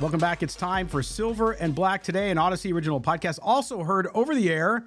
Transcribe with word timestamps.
Welcome 0.00 0.20
back. 0.20 0.44
It's 0.44 0.54
time 0.54 0.86
for 0.86 1.02
Silver 1.02 1.50
and 1.52 1.74
Black 1.74 2.04
today, 2.04 2.30
an 2.30 2.36
Audacy 2.36 2.72
original 2.72 3.00
podcast, 3.00 3.40
also 3.42 3.82
heard 3.82 4.06
over 4.14 4.32
the 4.32 4.48
air 4.48 4.86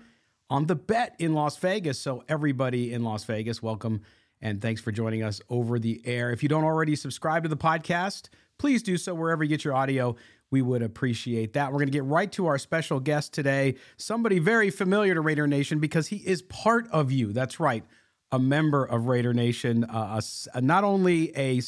on 0.49 0.67
the 0.67 0.75
bet 0.75 1.17
in 1.19 1.33
Las 1.33 1.57
Vegas. 1.57 1.99
So, 1.99 2.23
everybody 2.29 2.93
in 2.93 3.03
Las 3.03 3.25
Vegas, 3.25 3.61
welcome 3.61 4.03
and 4.41 4.61
thanks 4.61 4.79
for 4.79 4.93
joining 4.93 5.21
us 5.21 5.41
over 5.49 5.79
the 5.79 6.01
air. 6.05 6.31
If 6.31 6.43
you 6.43 6.47
don't 6.47 6.63
already 6.63 6.95
subscribe 6.95 7.43
to 7.43 7.49
the 7.49 7.57
podcast, 7.57 8.29
please 8.57 8.81
do 8.81 8.95
so 8.95 9.13
wherever 9.13 9.43
you 9.43 9.49
get 9.49 9.65
your 9.65 9.75
audio. 9.75 10.15
We 10.49 10.61
would 10.61 10.81
appreciate 10.81 11.51
that. 11.53 11.73
We're 11.73 11.79
going 11.79 11.87
to 11.87 11.91
get 11.91 12.05
right 12.05 12.31
to 12.31 12.47
our 12.47 12.57
special 12.57 13.01
guest 13.01 13.33
today, 13.33 13.75
somebody 13.97 14.39
very 14.39 14.69
familiar 14.69 15.13
to 15.13 15.19
Raider 15.19 15.45
Nation 15.45 15.79
because 15.79 16.07
he 16.07 16.17
is 16.17 16.41
part 16.43 16.87
of 16.89 17.11
you. 17.11 17.33
That's 17.33 17.59
right, 17.59 17.83
a 18.31 18.39
member 18.39 18.85
of 18.85 19.07
Raider 19.07 19.33
Nation. 19.33 19.83
Uh, 19.83 20.21
a, 20.53 20.61
not 20.61 20.85
only 20.85 21.37
a, 21.37 21.61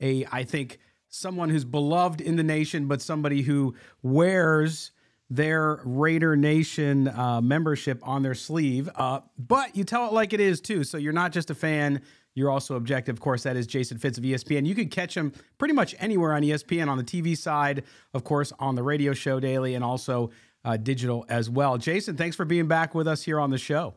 a, 0.00 0.26
I 0.32 0.42
think, 0.42 0.80
someone 1.08 1.50
who's 1.50 1.64
beloved 1.64 2.20
in 2.20 2.36
the 2.36 2.42
nation, 2.42 2.86
but 2.86 3.00
somebody 3.00 3.42
who 3.42 3.74
wears 4.02 4.92
their 5.30 5.80
Raider 5.84 6.36
Nation 6.36 7.08
uh, 7.08 7.40
membership 7.40 8.00
on 8.02 8.22
their 8.22 8.34
sleeve. 8.34 8.88
Uh, 8.94 9.20
but 9.36 9.76
you 9.76 9.84
tell 9.84 10.06
it 10.06 10.12
like 10.12 10.32
it 10.32 10.40
is 10.40 10.60
too. 10.60 10.84
So 10.84 10.96
you're 10.96 11.12
not 11.12 11.32
just 11.32 11.50
a 11.50 11.54
fan, 11.54 12.00
you're 12.34 12.50
also 12.50 12.76
objective. 12.76 13.16
Of 13.16 13.20
course, 13.20 13.42
that 13.42 13.56
is 13.56 13.66
Jason 13.66 13.98
Fitz 13.98 14.16
of 14.16 14.24
ESPN. 14.24 14.64
You 14.64 14.74
can 14.74 14.88
catch 14.88 15.16
him 15.16 15.32
pretty 15.58 15.74
much 15.74 15.94
anywhere 15.98 16.32
on 16.32 16.42
ESPN 16.42 16.88
on 16.88 16.96
the 16.96 17.04
TV 17.04 17.36
side, 17.36 17.84
of 18.14 18.24
course, 18.24 18.52
on 18.58 18.74
the 18.74 18.82
radio 18.82 19.12
show 19.12 19.40
daily, 19.40 19.74
and 19.74 19.84
also 19.84 20.30
uh, 20.64 20.76
digital 20.76 21.26
as 21.28 21.50
well. 21.50 21.76
Jason, 21.76 22.16
thanks 22.16 22.36
for 22.36 22.44
being 22.44 22.68
back 22.68 22.94
with 22.94 23.08
us 23.08 23.22
here 23.22 23.40
on 23.40 23.50
the 23.50 23.58
show. 23.58 23.94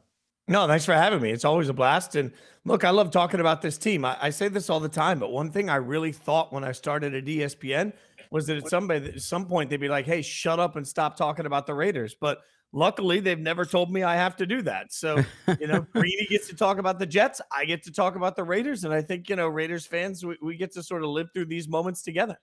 No, 0.52 0.68
thanks 0.68 0.86
for 0.86 0.94
having 0.94 1.22
me. 1.22 1.32
It's 1.32 1.46
always 1.46 1.70
a 1.70 1.74
blast. 1.74 2.16
And 2.16 2.32
look, 2.66 2.84
I 2.84 2.90
love 2.90 3.10
talking 3.10 3.40
about 3.40 3.62
this 3.62 3.78
team. 3.78 4.04
I, 4.04 4.18
I 4.22 4.30
say 4.32 4.50
this 4.50 4.70
all 4.70 4.82
the 4.82 4.90
time, 4.90 5.18
but 5.18 5.32
one 5.32 5.50
thing 5.50 5.70
I 5.70 5.78
really 5.78 6.12
thought 6.12 6.52
when 6.52 6.64
I 6.64 6.74
started 6.74 7.16
at 7.16 7.26
ESPN 7.26 7.94
was 8.32 8.48
that 8.48 8.58
at 8.58 8.68
somebody 8.68 9.08
at 9.08 9.22
some 9.22 9.46
point 9.46 9.70
they'd 9.70 9.78
be 9.78 9.88
like, 9.88 10.06
"Hey, 10.06 10.22
shut 10.22 10.60
up 10.60 10.76
and 10.76 10.88
stop 10.88 11.16
talking 11.16 11.46
about 11.46 11.68
the 11.68 11.74
Raiders." 11.74 12.16
But 12.20 12.40
luckily 12.74 13.20
they've 13.20 13.40
never 13.40 13.66
told 13.66 13.92
me 13.92 14.04
I 14.04 14.16
have 14.16 14.36
to 14.38 14.46
do 14.46 14.62
that. 14.64 14.92
So, 14.94 15.24
you 15.60 15.68
know, 15.68 15.82
Greeny 15.94 16.28
gets 16.30 16.48
to 16.50 16.56
talk 16.56 16.78
about 16.78 17.00
the 17.00 17.06
Jets. 17.06 17.42
I 17.52 17.66
get 17.66 17.84
to 17.84 17.92
talk 17.92 18.16
about 18.16 18.36
the 18.36 18.44
Raiders. 18.44 18.84
And 18.84 18.94
I 18.94 19.02
think, 19.02 19.30
you 19.30 19.36
know, 19.36 19.48
Raiders 19.48 19.86
fans, 19.86 20.26
we, 20.26 20.38
we 20.42 20.58
get 20.58 20.74
to 20.74 20.84
sort 20.84 21.04
of 21.04 21.10
live 21.10 21.28
through 21.34 21.46
these 21.46 21.68
moments 21.68 22.02
together. 22.02 22.38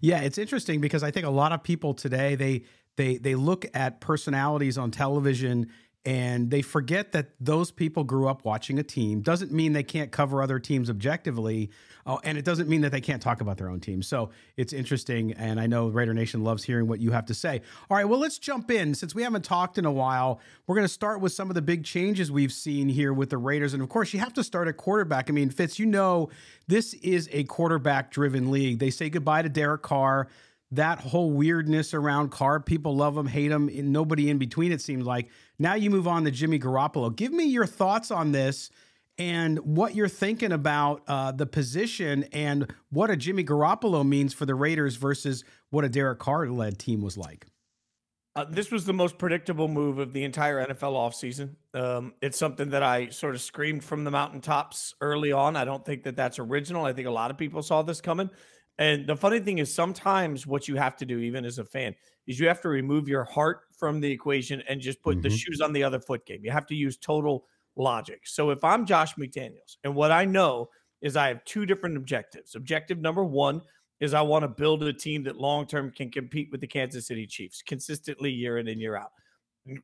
Yeah, 0.00 0.20
it's 0.20 0.38
interesting 0.38 0.80
because 0.80 1.02
I 1.02 1.10
think 1.10 1.26
a 1.26 1.30
lot 1.30 1.52
of 1.52 1.62
people 1.62 1.94
today 1.94 2.34
they 2.34 2.64
they 2.96 3.16
they 3.16 3.34
look 3.34 3.64
at 3.74 4.00
personalities 4.00 4.76
on 4.76 4.90
television 4.90 5.70
and 6.06 6.50
they 6.50 6.60
forget 6.60 7.12
that 7.12 7.30
those 7.40 7.70
people 7.70 8.04
grew 8.04 8.28
up 8.28 8.44
watching 8.44 8.78
a 8.78 8.82
team. 8.82 9.22
Doesn't 9.22 9.50
mean 9.50 9.72
they 9.72 9.82
can't 9.82 10.12
cover 10.12 10.42
other 10.42 10.58
teams 10.58 10.90
objectively 10.90 11.70
uh, 12.06 12.18
and 12.24 12.36
it 12.36 12.44
doesn't 12.44 12.68
mean 12.68 12.82
that 12.82 12.92
they 12.92 13.00
can't 13.00 13.22
talk 13.22 13.40
about 13.40 13.56
their 13.56 13.70
own 13.70 13.80
team. 13.80 14.02
So 14.02 14.30
it's 14.56 14.72
interesting 14.72 15.32
and 15.32 15.58
i 15.58 15.66
know 15.66 15.88
raider 15.88 16.12
nation 16.12 16.44
loves 16.44 16.62
hearing 16.62 16.86
what 16.86 17.00
you 17.00 17.12
have 17.12 17.26
to 17.26 17.34
say. 17.34 17.62
All 17.90 17.96
right 17.96 18.04
well 18.04 18.18
let's 18.18 18.38
jump 18.38 18.70
in. 18.70 18.94
Since 18.94 19.14
we 19.14 19.22
haven't 19.22 19.44
talked 19.44 19.78
in 19.78 19.86
a 19.86 19.92
while 19.92 20.40
we're 20.66 20.76
going 20.76 20.86
to 20.86 20.92
start 20.92 21.20
with 21.20 21.32
some 21.32 21.48
of 21.48 21.54
the 21.54 21.62
big 21.62 21.84
changes 21.84 22.30
we've 22.30 22.52
seen 22.52 22.88
here 22.88 23.12
with 23.12 23.30
the 23.30 23.38
raiders. 23.38 23.72
And 23.72 23.82
of 23.82 23.88
course 23.88 24.12
you 24.12 24.20
have 24.20 24.34
to 24.34 24.44
start 24.44 24.68
at 24.68 24.76
quarterback. 24.76 25.30
I 25.30 25.32
mean 25.32 25.50
fitz 25.50 25.78
you 25.78 25.86
know 25.86 26.28
this 26.66 26.94
is 26.94 27.28
a 27.32 27.44
quarterback 27.44 28.10
driven 28.10 28.50
league. 28.50 28.78
They 28.78 28.90
say 28.90 29.08
goodbye 29.08 29.42
to 29.42 29.48
derek 29.48 29.82
carr 29.82 30.28
that 30.76 31.00
whole 31.00 31.30
weirdness 31.30 31.94
around 31.94 32.30
Carr. 32.30 32.60
People 32.60 32.96
love 32.96 33.16
him, 33.16 33.26
hate 33.26 33.50
him, 33.50 33.68
and 33.68 33.92
nobody 33.92 34.30
in 34.30 34.38
between, 34.38 34.72
it 34.72 34.80
seems 34.80 35.04
like. 35.04 35.28
Now 35.58 35.74
you 35.74 35.90
move 35.90 36.08
on 36.08 36.24
to 36.24 36.30
Jimmy 36.30 36.58
Garoppolo. 36.58 37.14
Give 37.14 37.32
me 37.32 37.44
your 37.44 37.66
thoughts 37.66 38.10
on 38.10 38.32
this 38.32 38.70
and 39.16 39.58
what 39.60 39.94
you're 39.94 40.08
thinking 40.08 40.52
about 40.52 41.02
uh, 41.06 41.32
the 41.32 41.46
position 41.46 42.24
and 42.32 42.72
what 42.90 43.10
a 43.10 43.16
Jimmy 43.16 43.44
Garoppolo 43.44 44.06
means 44.06 44.34
for 44.34 44.46
the 44.46 44.54
Raiders 44.54 44.96
versus 44.96 45.44
what 45.70 45.84
a 45.84 45.88
Derek 45.88 46.18
Carr 46.18 46.48
led 46.48 46.78
team 46.78 47.00
was 47.00 47.16
like. 47.16 47.46
Uh, 48.36 48.44
this 48.44 48.72
was 48.72 48.84
the 48.84 48.92
most 48.92 49.16
predictable 49.16 49.68
move 49.68 49.98
of 49.98 50.12
the 50.12 50.24
entire 50.24 50.66
NFL 50.66 50.94
offseason. 50.94 51.54
Um, 51.72 52.14
it's 52.20 52.36
something 52.36 52.70
that 52.70 52.82
I 52.82 53.10
sort 53.10 53.36
of 53.36 53.40
screamed 53.40 53.84
from 53.84 54.02
the 54.02 54.10
mountaintops 54.10 54.96
early 55.00 55.30
on. 55.30 55.54
I 55.54 55.64
don't 55.64 55.84
think 55.84 56.02
that 56.02 56.16
that's 56.16 56.40
original. 56.40 56.84
I 56.84 56.92
think 56.92 57.06
a 57.06 57.12
lot 57.12 57.30
of 57.30 57.38
people 57.38 57.62
saw 57.62 57.82
this 57.82 58.00
coming. 58.00 58.28
And 58.78 59.06
the 59.06 59.16
funny 59.16 59.38
thing 59.38 59.58
is, 59.58 59.72
sometimes 59.72 60.46
what 60.46 60.66
you 60.66 60.76
have 60.76 60.96
to 60.96 61.06
do, 61.06 61.18
even 61.18 61.44
as 61.44 61.58
a 61.58 61.64
fan, 61.64 61.94
is 62.26 62.40
you 62.40 62.48
have 62.48 62.60
to 62.62 62.68
remove 62.68 63.08
your 63.08 63.24
heart 63.24 63.60
from 63.76 64.00
the 64.00 64.10
equation 64.10 64.62
and 64.68 64.80
just 64.80 65.02
put 65.02 65.16
mm-hmm. 65.16 65.22
the 65.22 65.30
shoes 65.30 65.60
on 65.60 65.72
the 65.72 65.84
other 65.84 66.00
foot 66.00 66.26
game. 66.26 66.40
You 66.42 66.50
have 66.50 66.66
to 66.66 66.74
use 66.74 66.96
total 66.96 67.44
logic. 67.76 68.22
So 68.24 68.50
if 68.50 68.64
I'm 68.64 68.86
Josh 68.86 69.14
McDaniels, 69.14 69.76
and 69.84 69.94
what 69.94 70.10
I 70.10 70.24
know 70.24 70.70
is 71.02 71.16
I 71.16 71.28
have 71.28 71.44
two 71.44 71.66
different 71.66 71.96
objectives. 71.96 72.54
Objective 72.54 72.98
number 72.98 73.24
one 73.24 73.62
is 74.00 74.14
I 74.14 74.22
want 74.22 74.42
to 74.42 74.48
build 74.48 74.82
a 74.82 74.92
team 74.92 75.22
that 75.24 75.36
long 75.36 75.66
term 75.66 75.90
can 75.90 76.10
compete 76.10 76.48
with 76.50 76.60
the 76.60 76.66
Kansas 76.66 77.06
City 77.06 77.26
Chiefs 77.26 77.62
consistently 77.62 78.30
year 78.30 78.58
in 78.58 78.68
and 78.68 78.80
year 78.80 78.96
out. 78.96 79.12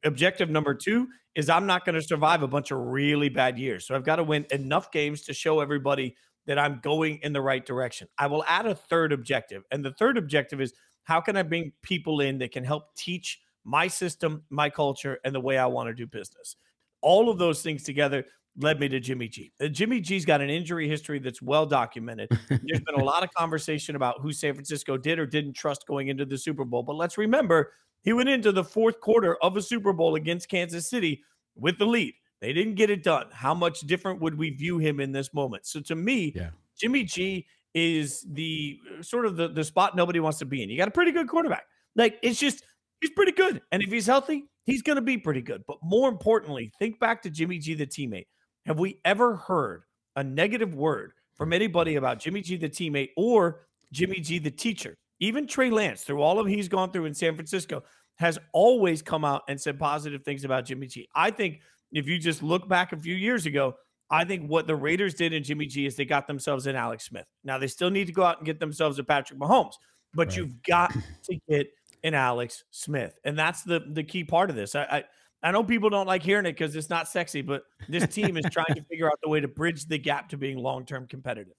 Objective 0.05 0.51
number 0.51 0.75
two 0.75 1.09
is 1.35 1.49
I'm 1.49 1.67
not 1.67 1.85
going 1.85 1.95
to 1.95 2.03
survive 2.03 2.43
a 2.43 2.49
bunch 2.49 2.71
of 2.71 2.79
really 2.79 3.29
bad 3.29 3.59
years. 3.59 3.87
So 3.87 3.95
I've 3.95 4.05
got 4.05 4.17
to 4.17 4.25
win 4.25 4.47
enough 4.51 4.91
games 4.91 5.23
to 5.23 5.33
show 5.33 5.61
everybody 5.61 6.17
that 6.47 6.59
I'm 6.59 6.81
going 6.83 7.19
in 7.23 7.33
the 7.33 7.41
right 7.41 7.65
direction. 7.65 8.09
I 8.19 8.27
will 8.27 8.45
add 8.47 8.67
a 8.67 8.75
third 8.75 9.13
objective. 9.13 9.63
And 9.71 9.85
the 9.85 9.93
third 9.93 10.19
objective 10.19 10.61
is 10.61 10.73
how 11.05 11.21
can 11.21 11.37
I 11.37 11.43
bring 11.43 11.73
people 11.83 12.21
in 12.21 12.39
that 12.39 12.53
can 12.53 12.65
help 12.65 12.95
teach 12.97 13.41
my 13.65 13.89
system, 13.89 14.43
my 14.51 14.71
culture, 14.71 15.19
and 15.25 15.35
the 15.35 15.41
way 15.41 15.59
I 15.59 15.67
want 15.67 15.89
to 15.89 15.95
do 15.95 16.07
business? 16.07 16.57
All 17.03 17.31
of 17.31 17.39
those 17.39 17.63
things 17.63 17.83
together 17.83 18.25
led 18.59 18.81
me 18.81 18.89
to 18.89 19.01
Jimmy 19.01 19.29
G. 19.29 19.53
Uh, 19.61 19.69
Jimmy 19.69 20.01
G's 20.01 20.25
got 20.25 20.41
an 20.41 20.51
injury 20.51 20.89
history 20.89 21.19
that's 21.19 21.41
well 21.41 21.67
documented. 21.67 22.29
There's 22.49 22.81
been 22.81 22.97
a 23.01 23.05
lot 23.05 23.23
of 23.23 23.33
conversation 23.35 23.97
about 23.97 24.21
who 24.21 24.33
San 24.33 24.55
Francisco 24.55 24.97
did 24.97 25.19
or 25.19 25.27
didn't 25.27 25.55
trust 25.55 25.87
going 25.87 26.09
into 26.09 26.25
the 26.25 26.37
Super 26.37 26.65
Bowl. 26.65 26.83
But 26.83 26.97
let's 26.97 27.17
remember, 27.17 27.73
he 28.03 28.13
went 28.13 28.29
into 28.29 28.53
the 28.53 28.65
fourth 28.65 29.01
quarter 29.01 29.37
of 29.43 29.57
a 29.57 29.63
Super 29.63 29.93
Bowl 29.93 30.15
against 30.17 30.49
Kansas 30.49 30.89
City 30.89 31.23
with 31.55 31.79
the 31.79 31.87
lead. 31.87 32.15
They 32.41 32.53
didn't 32.53 32.75
get 32.75 32.91
it 32.91 33.03
done. 33.03 33.27
How 33.33 33.55
much 33.55 33.81
different 33.81 34.21
would 34.21 34.37
we 34.37 34.51
view 34.51 34.79
him 34.79 35.01
in 35.01 35.13
this 35.13 35.35
moment? 35.35 35.67
So 35.67 35.81
to 35.81 35.95
me, 35.95 36.33
yeah. 36.35 36.51
Jimmy 36.79 37.05
G 37.05 37.47
is 37.75 38.27
the 38.29 38.79
uh, 38.99 39.03
sort 39.03 39.27
of 39.27 39.37
the, 39.37 39.49
the 39.49 39.63
spot 39.63 39.95
nobody 39.95 40.21
wants 40.21 40.39
to 40.39 40.45
be 40.45 40.63
in. 40.63 40.71
You 40.71 40.77
got 40.77 40.89
a 40.89 40.93
pretty 40.93 41.13
good 41.13 41.29
quarterback. 41.29 41.65
Like 41.97 42.19
it's 42.23 42.41
just 42.41 42.65
he's 43.01 43.11
pretty 43.11 43.33
good. 43.33 43.61
And 43.73 43.83
if 43.83 43.91
he's 43.91 44.07
healthy, 44.07 44.45
he's 44.65 44.83
going 44.83 44.97
to 44.97 45.03
be 45.03 45.19
pretty 45.19 45.43
good. 45.43 45.63
But 45.67 45.79
more 45.83 46.09
importantly, 46.09 46.73
think 46.79 46.99
back 46.99 47.23
to 47.23 47.31
Jimmy 47.31 47.59
G 47.59 47.75
the 47.75 47.87
teammate. 47.87 48.27
Have 48.67 48.79
we 48.79 49.01
ever 49.05 49.37
heard 49.37 49.83
a 50.17 50.25
negative 50.25 50.75
word 50.75 51.13
from 51.35 51.53
anybody 51.53 51.97
about 51.97 52.19
Jimmy 52.19 52.41
G 52.41 52.57
the 52.57 52.69
teammate 52.69 53.11
or 53.17 53.67
Jimmy 53.93 54.21
G 54.21 54.39
the 54.39 54.51
teacher 54.51 54.97
even 55.21 55.47
Trey 55.47 55.71
Lance, 55.71 56.03
through 56.03 56.23
all 56.23 56.41
of 56.41 56.47
he's 56.47 56.69
gone 56.69 56.91
through 56.91 57.05
in 57.05 57.15
San 57.15 57.35
Francisco, 57.35 57.85
has 58.17 58.39
always 58.53 59.03
come 59.03 59.25
out 59.25 59.43
and 59.49 59.61
said 59.61 59.79
positive 59.79 60.25
things 60.25 60.45
about 60.45 60.65
Jimmy 60.65 60.87
G. 60.87 61.09
I 61.15 61.31
think 61.31 61.61
if 61.93 62.07
you 62.07 62.19
just 62.19 62.43
look 62.43 62.69
back 62.69 62.93
a 62.93 62.97
few 62.97 63.15
years 63.15 63.47
ago, 63.47 63.75
I 64.11 64.25
think 64.25 64.49
what 64.49 64.67
the 64.67 64.75
Raiders 64.75 65.15
did 65.15 65.33
in 65.33 65.43
Jimmy 65.43 65.67
G 65.67 65.87
is 65.87 65.97
they 65.97 66.05
got 66.05 66.27
themselves 66.27 66.67
in 66.67 66.75
Alex 66.75 67.05
Smith. 67.05 67.27
Now 67.45 67.59
they 67.59 67.69
still 67.69 67.91
need 67.91 68.07
to 68.07 68.13
go 68.13 68.25
out 68.25 68.39
and 68.39 68.47
get 68.47 68.59
themselves 68.59 68.99
a 68.99 69.05
Patrick 69.05 69.39
Mahomes, 69.39 69.75
but 70.15 70.29
right. 70.29 70.37
you've 70.37 70.63
got 70.63 70.93
to 71.25 71.39
get 71.49 71.69
an 72.03 72.15
Alex 72.15 72.65
Smith, 72.71 73.15
and 73.25 73.39
that's 73.39 73.63
the 73.63 73.81
the 73.93 74.03
key 74.03 74.25
part 74.25 74.51
of 74.51 74.57
this. 74.57 74.75
I 74.75 74.83
I, 74.83 75.05
I 75.43 75.53
know 75.53 75.65
people 75.65 75.91
don't 75.91 76.07
like 76.07 76.23
hearing 76.23 76.47
it 76.47 76.53
because 76.53 76.75
it's 76.77 76.91
not 76.91 77.09
sexy, 77.09 77.43
but 77.43 77.63
this 77.89 78.07
team 78.09 78.37
is 78.37 78.45
trying 78.51 78.75
to 78.75 78.83
figure 78.91 79.07
out 79.07 79.19
the 79.23 79.29
way 79.29 79.41
to 79.41 79.49
bridge 79.49 79.87
the 79.87 79.99
gap 79.99 80.29
to 80.31 80.37
being 80.37 80.59
long 80.59 80.85
term 80.85 81.07
competitive. 81.07 81.55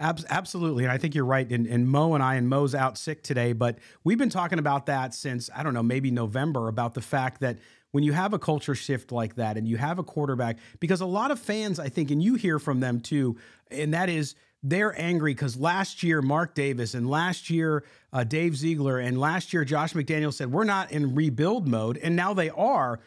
absolutely. 0.00 0.84
And 0.84 0.92
I 0.92 0.98
think 0.98 1.14
you're 1.14 1.24
right. 1.24 1.50
And, 1.50 1.66
and 1.66 1.88
Mo 1.88 2.14
and 2.14 2.22
I, 2.22 2.34
and 2.34 2.48
Mo's 2.48 2.74
out 2.74 2.98
sick 2.98 3.22
today, 3.22 3.52
but 3.52 3.78
we've 4.02 4.18
been 4.18 4.30
talking 4.30 4.58
about 4.58 4.86
that 4.86 5.14
since, 5.14 5.48
I 5.54 5.62
don't 5.62 5.74
know, 5.74 5.82
maybe 5.82 6.10
November 6.10 6.68
about 6.68 6.94
the 6.94 7.00
fact 7.00 7.40
that 7.40 7.58
when 7.94 8.02
you 8.02 8.12
have 8.12 8.32
a 8.32 8.40
culture 8.40 8.74
shift 8.74 9.12
like 9.12 9.36
that 9.36 9.56
and 9.56 9.68
you 9.68 9.76
have 9.76 10.00
a 10.00 10.02
quarterback, 10.02 10.58
because 10.80 11.00
a 11.00 11.06
lot 11.06 11.30
of 11.30 11.38
fans, 11.38 11.78
I 11.78 11.88
think, 11.88 12.10
and 12.10 12.20
you 12.20 12.34
hear 12.34 12.58
from 12.58 12.80
them 12.80 12.98
too, 12.98 13.36
and 13.70 13.94
that 13.94 14.08
is 14.08 14.34
they're 14.64 15.00
angry 15.00 15.32
because 15.32 15.56
last 15.56 16.02
year 16.02 16.20
Mark 16.20 16.56
Davis 16.56 16.94
and 16.94 17.08
last 17.08 17.50
year 17.50 17.84
uh, 18.12 18.24
Dave 18.24 18.56
Ziegler 18.56 18.98
and 18.98 19.20
last 19.20 19.52
year 19.52 19.64
Josh 19.64 19.92
McDaniel 19.92 20.34
said 20.34 20.50
we're 20.50 20.64
not 20.64 20.90
in 20.90 21.14
rebuild 21.14 21.68
mode, 21.68 21.96
and 21.98 22.16
now 22.16 22.34
they 22.34 22.50
are. 22.50 22.98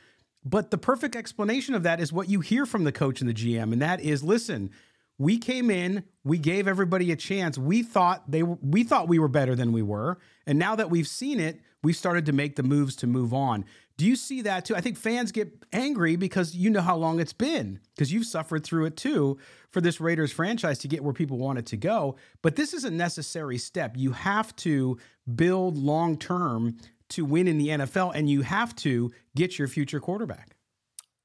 But 0.45 0.71
the 0.71 0.77
perfect 0.77 1.17
explanation 1.17 1.75
of 1.75 1.83
that 1.83 1.99
is 1.99 2.13
what 2.13 2.29
you 2.29 2.39
hear 2.39 2.65
from 2.65 2.85
the 2.85 2.93
coach 2.93 3.19
and 3.19 3.29
the 3.29 3.33
GM, 3.33 3.73
and 3.73 3.81
that 3.81 3.99
is 3.99 4.23
listen, 4.23 4.71
we 5.17 5.37
came 5.37 5.69
in, 5.69 6.05
we 6.23 6.37
gave 6.37 6.65
everybody 6.65 7.11
a 7.11 7.17
chance. 7.17 7.57
We 7.57 7.83
thought 7.83 8.31
they 8.31 8.43
we 8.43 8.85
thought 8.85 9.09
we 9.09 9.19
were 9.19 9.27
better 9.27 9.53
than 9.53 9.73
we 9.73 9.81
were, 9.81 10.17
and 10.45 10.57
now 10.57 10.77
that 10.77 10.89
we've 10.89 11.09
seen 11.09 11.41
it, 11.41 11.59
we've 11.83 11.97
started 11.97 12.25
to 12.27 12.31
make 12.31 12.55
the 12.55 12.63
moves 12.63 12.95
to 12.97 13.07
move 13.07 13.33
on. 13.33 13.65
Do 13.97 14.05
you 14.05 14.15
see 14.15 14.43
that 14.43 14.65
too? 14.65 14.75
I 14.75 14.81
think 14.81 14.95
fans 14.95 15.31
get 15.31 15.51
angry 15.73 16.15
because 16.15 16.55
you 16.55 16.69
know 16.69 16.81
how 16.81 16.95
long 16.95 17.19
it's 17.19 17.33
been, 17.33 17.79
because 17.95 18.13
you've 18.13 18.27
suffered 18.27 18.63
through 18.63 18.85
it 18.85 18.95
too 18.95 19.39
for 19.71 19.81
this 19.81 19.99
Raiders 19.99 20.31
franchise 20.31 20.77
to 20.79 20.87
get 20.87 21.03
where 21.03 21.13
people 21.13 21.39
want 21.39 21.57
it 21.57 21.65
to 21.67 21.77
go. 21.77 22.15
But 22.43 22.55
this 22.55 22.73
is 22.73 22.83
a 22.83 22.91
necessary 22.91 23.57
step. 23.57 23.95
You 23.97 24.11
have 24.11 24.55
to 24.57 24.99
build 25.35 25.77
long 25.77 26.17
term 26.17 26.77
to 27.09 27.25
win 27.25 27.47
in 27.47 27.57
the 27.57 27.69
NFL, 27.69 28.11
and 28.13 28.29
you 28.29 28.41
have 28.41 28.75
to 28.75 29.11
get 29.35 29.57
your 29.57 29.67
future 29.67 29.99
quarterback. 29.99 30.57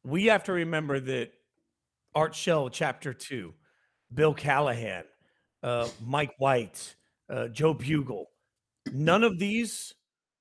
We 0.04 0.26
have 0.26 0.44
to 0.44 0.52
remember 0.52 0.98
that 0.98 1.32
Art 2.14 2.34
Shell, 2.34 2.70
chapter 2.70 3.12
two, 3.12 3.52
Bill 4.14 4.32
Callahan, 4.32 5.04
uh, 5.62 5.88
Mike 6.04 6.34
White, 6.38 6.94
uh, 7.28 7.48
Joe 7.48 7.74
Bugel, 7.74 8.26
none 8.92 9.24
of 9.24 9.38
these 9.38 9.92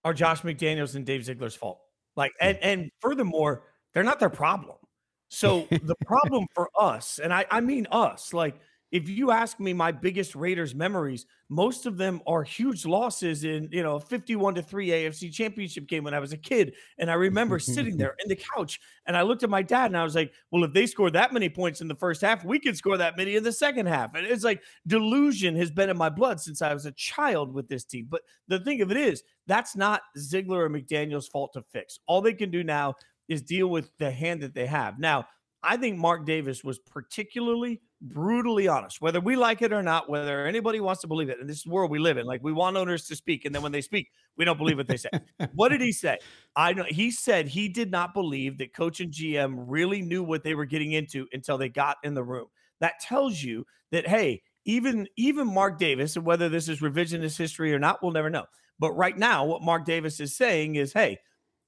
are 0.06 0.14
Josh 0.14 0.42
McDaniels 0.44 0.96
and 0.96 1.06
Dave 1.06 1.26
Ziegler's 1.26 1.56
fault. 1.56 1.80
Like, 2.16 2.32
hmm. 2.40 2.48
and 2.48 2.58
and 2.62 2.92
furthermore, 3.00 3.64
they're 3.94 4.04
not 4.04 4.20
their 4.20 4.30
problem. 4.30 4.78
So 5.34 5.66
the 5.72 5.96
problem 6.06 6.46
for 6.54 6.70
us, 6.78 7.18
and 7.18 7.34
I, 7.34 7.46
I 7.50 7.62
mean 7.62 7.88
us, 7.90 8.34
like 8.34 8.60
if 8.92 9.08
you 9.08 9.32
ask 9.32 9.60
me 9.60 9.72
my 9.74 9.92
biggest 9.92 10.36
Raiders 10.36 10.76
memories, 10.76 11.26
most 11.50 11.86
of 11.86 11.98
them 11.98 12.22
are 12.28 12.44
huge 12.44 12.86
losses 12.86 13.46
in, 13.46 13.70
you 13.72 13.84
know, 13.84 14.00
51 14.00 14.56
to 14.56 14.62
3 14.62 14.90
AFC 14.90 15.34
championship 15.34 15.88
game 15.88 16.04
when 16.04 16.14
I 16.14 16.20
was 16.20 16.34
a 16.34 16.38
kid. 16.38 16.74
And 16.98 17.10
I 17.10 17.14
remember 17.14 17.58
sitting 17.58 17.96
there 17.98 18.16
in 18.24 18.30
the 18.30 18.36
couch 18.36 18.80
and 19.06 19.16
I 19.16 19.22
looked 19.22 19.44
at 19.44 19.50
my 19.50 19.62
dad 19.62 19.88
and 19.88 19.98
I 19.98 20.04
was 20.04 20.16
like, 20.16 20.34
well, 20.52 20.64
if 20.66 20.74
they 20.74 20.86
scored 20.86 21.14
that 21.14 21.34
many 21.34 21.50
points 21.50 21.80
in 21.80 21.88
the 21.88 21.96
first 21.96 22.22
half, 22.22 22.44
we 22.44 22.60
could 22.60 22.76
score 22.76 22.98
that 22.98 23.18
many 23.18 23.36
in 23.36 23.44
the 23.44 23.52
second 23.52 23.86
half. 23.86 24.14
And 24.14 24.26
it's 24.26 24.44
like 24.44 24.62
delusion 24.88 25.56
has 25.56 25.72
been 25.72 25.90
in 25.90 25.98
my 25.98 26.10
blood 26.10 26.42
since 26.42 26.62
I 26.62 26.74
was 26.74 26.86
a 26.86 26.92
child 26.92 27.54
with 27.54 27.70
this 27.70 27.86
team. 27.86 28.08
But 28.10 28.22
the 28.48 28.60
thing 28.60 28.82
of 28.82 28.92
it 28.92 28.98
is, 28.98 29.24
that's 29.48 29.76
not 29.76 30.02
Ziegler 30.18 30.66
or 30.66 30.70
McDaniel's 30.70 31.28
fault 31.28 31.54
to 31.54 31.62
fix. 31.62 32.00
All 32.08 32.22
they 32.22 32.34
can 32.34 32.52
do 32.52 32.64
now 32.64 32.96
is 33.30 33.42
deal 33.42 33.68
with 33.68 33.90
the 33.98 34.12
hand 34.12 34.42
that 34.42 34.54
they 34.54 34.66
have. 34.66 35.00
Now, 35.00 35.26
I 35.64 35.78
think 35.78 35.98
Mark 35.98 36.26
Davis 36.26 36.64
was 36.64 36.80
particularly 36.80 37.82
brutally 38.02 38.68
honest, 38.68 39.00
whether 39.00 39.20
we 39.20 39.36
like 39.36 39.62
it 39.62 39.72
or 39.72 39.84
not, 39.84 40.10
whether 40.10 40.46
anybody 40.48 40.80
wants 40.80 41.02
to 41.02 41.08
believe 41.08 41.30
it. 41.30 41.40
And 41.40 41.48
this 41.48 41.58
is 41.58 41.64
the 41.64 41.70
world 41.70 41.92
we 41.92 42.00
live 42.00 42.18
in. 42.18 42.26
Like 42.26 42.44
we 42.44 42.52
want 42.52 42.78
owners 42.78 43.06
to 43.08 43.16
speak, 43.16 43.46
and 43.46 43.54
then 43.54 43.62
when 43.62 43.72
they 43.72 43.82
speak, 43.82 44.10
we 44.38 44.46
don't 44.46 44.58
believe 44.58 44.78
what 44.78 44.88
they 44.88 44.98
say. 44.98 45.10
what 45.54 45.70
did 45.70 45.82
he 45.82 45.92
say? 45.92 46.18
I 46.56 46.74
know 46.74 46.86
he 46.88 47.12
said 47.12 47.48
he 47.48 47.70
did 47.70 47.92
not 47.92 48.14
believe 48.14 48.58
that 48.58 48.74
coach 48.74 49.00
and 49.00 49.14
GM 49.14 49.66
really 49.68 50.02
knew 50.02 50.24
what 50.24 50.44
they 50.44 50.56
were 50.56 50.66
getting 50.66 50.94
into 50.94 51.28
until 51.32 51.58
they 51.58 51.70
got 51.70 51.98
in 52.04 52.14
the 52.16 52.24
room. 52.24 52.48
That 52.80 53.00
tells 53.00 53.42
you 53.42 53.66
that 53.92 54.08
hey, 54.08 54.42
even 54.66 55.08
even 55.18 55.48
Mark 55.48 55.78
Davis, 55.78 56.16
and 56.16 56.26
whether 56.26 56.50
this 56.50 56.68
is 56.68 56.80
revisionist 56.80 57.38
history 57.38 57.74
or 57.74 57.80
not, 57.80 58.02
we'll 58.02 58.12
never 58.12 58.30
know. 58.30 58.46
But 58.80 58.94
right 58.94 59.18
now, 59.18 59.46
what 59.46 59.62
Mark 59.62 59.86
Davis 59.86 60.20
is 60.20 60.36
saying 60.36 60.76
is, 60.76 60.92
hey, 60.92 61.20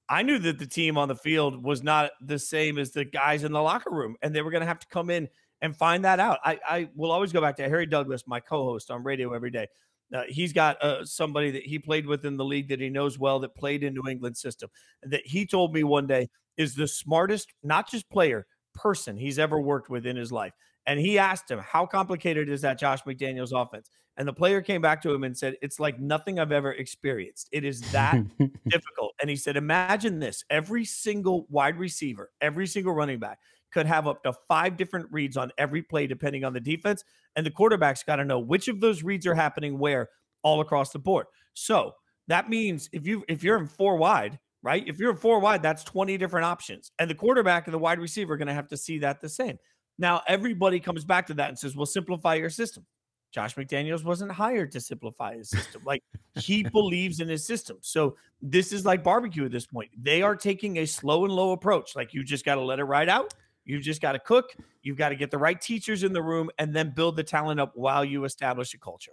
I 0.08 0.22
knew 0.22 0.38
that 0.40 0.58
the 0.58 0.66
team 0.66 0.98
on 0.98 1.08
the 1.08 1.16
field 1.16 1.62
was 1.62 1.82
not 1.82 2.10
the 2.20 2.38
same 2.38 2.78
as 2.78 2.90
the 2.90 3.04
guys 3.04 3.44
in 3.44 3.52
the 3.52 3.62
locker 3.62 3.90
room, 3.90 4.16
and 4.22 4.34
they 4.34 4.42
were 4.42 4.50
going 4.50 4.60
to 4.60 4.66
have 4.66 4.80
to 4.80 4.86
come 4.88 5.10
in 5.10 5.28
and 5.62 5.76
find 5.76 6.04
that 6.04 6.20
out. 6.20 6.40
I, 6.44 6.60
I 6.68 6.88
will 6.94 7.10
always 7.10 7.32
go 7.32 7.40
back 7.40 7.56
to 7.56 7.68
Harry 7.68 7.86
Douglas, 7.86 8.24
my 8.26 8.40
co-host 8.40 8.90
on 8.90 9.02
radio 9.02 9.32
every 9.32 9.50
day. 9.50 9.66
Uh, 10.14 10.24
he's 10.28 10.52
got 10.52 10.80
uh, 10.82 11.04
somebody 11.04 11.50
that 11.50 11.62
he 11.62 11.78
played 11.78 12.06
with 12.06 12.24
in 12.26 12.36
the 12.36 12.44
league 12.44 12.68
that 12.68 12.80
he 12.80 12.90
knows 12.90 13.18
well 13.18 13.40
that 13.40 13.54
played 13.54 13.82
in 13.82 13.94
New 13.94 14.08
England 14.08 14.36
system 14.36 14.68
that 15.02 15.22
he 15.24 15.46
told 15.46 15.72
me 15.72 15.82
one 15.82 16.06
day 16.06 16.28
is 16.56 16.74
the 16.74 16.86
smartest, 16.86 17.52
not 17.62 17.90
just 17.90 18.08
player, 18.10 18.46
person 18.74 19.16
he's 19.16 19.38
ever 19.38 19.60
worked 19.60 19.88
with 19.88 20.06
in 20.06 20.16
his 20.16 20.32
life. 20.32 20.52
And 20.86 21.00
he 21.00 21.18
asked 21.18 21.50
him, 21.50 21.58
How 21.58 21.86
complicated 21.86 22.48
is 22.48 22.60
that 22.62 22.78
Josh 22.78 23.02
McDaniels 23.04 23.52
offense? 23.52 23.90
And 24.16 24.28
the 24.28 24.32
player 24.32 24.60
came 24.60 24.80
back 24.80 25.02
to 25.02 25.12
him 25.12 25.24
and 25.24 25.36
said, 25.36 25.56
It's 25.62 25.80
like 25.80 25.98
nothing 25.98 26.38
I've 26.38 26.52
ever 26.52 26.72
experienced. 26.72 27.48
It 27.52 27.64
is 27.64 27.80
that 27.92 28.22
difficult. 28.68 29.14
And 29.20 29.30
he 29.30 29.36
said, 29.36 29.56
Imagine 29.56 30.18
this 30.18 30.44
every 30.50 30.84
single 30.84 31.46
wide 31.48 31.78
receiver, 31.78 32.30
every 32.40 32.66
single 32.66 32.92
running 32.92 33.18
back 33.18 33.38
could 33.72 33.86
have 33.86 34.06
up 34.06 34.22
to 34.22 34.32
five 34.46 34.76
different 34.76 35.06
reads 35.10 35.36
on 35.36 35.50
every 35.58 35.82
play, 35.82 36.06
depending 36.06 36.44
on 36.44 36.52
the 36.52 36.60
defense. 36.60 37.02
And 37.34 37.44
the 37.44 37.50
quarterback's 37.50 38.04
got 38.04 38.16
to 38.16 38.24
know 38.24 38.38
which 38.38 38.68
of 38.68 38.80
those 38.80 39.02
reads 39.02 39.26
are 39.26 39.34
happening 39.34 39.78
where 39.78 40.08
all 40.44 40.60
across 40.60 40.92
the 40.92 40.98
board. 40.98 41.26
So 41.54 41.94
that 42.28 42.48
means 42.48 42.88
if 42.92 43.06
you 43.06 43.24
if 43.28 43.42
you're 43.42 43.58
in 43.58 43.66
four 43.66 43.96
wide, 43.96 44.38
right? 44.64 44.82
If 44.88 44.98
you're 44.98 45.14
four 45.14 45.38
wide, 45.38 45.62
that's 45.62 45.84
20 45.84 46.16
different 46.16 46.46
options. 46.46 46.90
And 46.98 47.08
the 47.08 47.14
quarterback 47.14 47.66
and 47.66 47.74
the 47.74 47.78
wide 47.78 48.00
receiver 48.00 48.32
are 48.32 48.36
going 48.38 48.48
to 48.48 48.54
have 48.54 48.68
to 48.68 48.76
see 48.76 48.98
that 48.98 49.20
the 49.20 49.28
same. 49.28 49.58
Now, 49.98 50.22
everybody 50.26 50.80
comes 50.80 51.04
back 51.04 51.26
to 51.28 51.34
that 51.34 51.50
and 51.50 51.58
says, 51.58 51.76
well, 51.76 51.86
simplify 51.86 52.34
your 52.34 52.50
system. 52.50 52.84
Josh 53.30 53.56
McDaniels 53.56 54.04
wasn't 54.04 54.32
hired 54.32 54.72
to 54.72 54.80
simplify 54.80 55.36
his 55.36 55.50
system. 55.50 55.82
Like 55.84 56.02
he 56.36 56.62
believes 56.72 57.20
in 57.20 57.28
his 57.28 57.46
system. 57.46 57.76
So 57.82 58.16
this 58.40 58.72
is 58.72 58.86
like 58.86 59.04
barbecue 59.04 59.44
at 59.44 59.50
this 59.52 59.66
point. 59.66 59.90
They 60.00 60.22
are 60.22 60.34
taking 60.34 60.78
a 60.78 60.86
slow 60.86 61.24
and 61.24 61.32
low 61.32 61.52
approach. 61.52 61.94
Like 61.94 62.14
you 62.14 62.24
just 62.24 62.44
got 62.44 62.54
to 62.54 62.62
let 62.62 62.78
it 62.78 62.84
ride 62.84 63.08
out. 63.08 63.34
You've 63.64 63.82
just 63.82 64.00
got 64.00 64.12
to 64.12 64.18
cook. 64.18 64.54
You've 64.82 64.96
got 64.96 65.10
to 65.10 65.16
get 65.16 65.30
the 65.30 65.38
right 65.38 65.60
teachers 65.60 66.04
in 66.04 66.12
the 66.12 66.22
room 66.22 66.48
and 66.58 66.74
then 66.74 66.92
build 66.94 67.16
the 67.16 67.24
talent 67.24 67.60
up 67.60 67.72
while 67.74 68.04
you 68.04 68.24
establish 68.24 68.72
a 68.72 68.78
culture. 68.78 69.12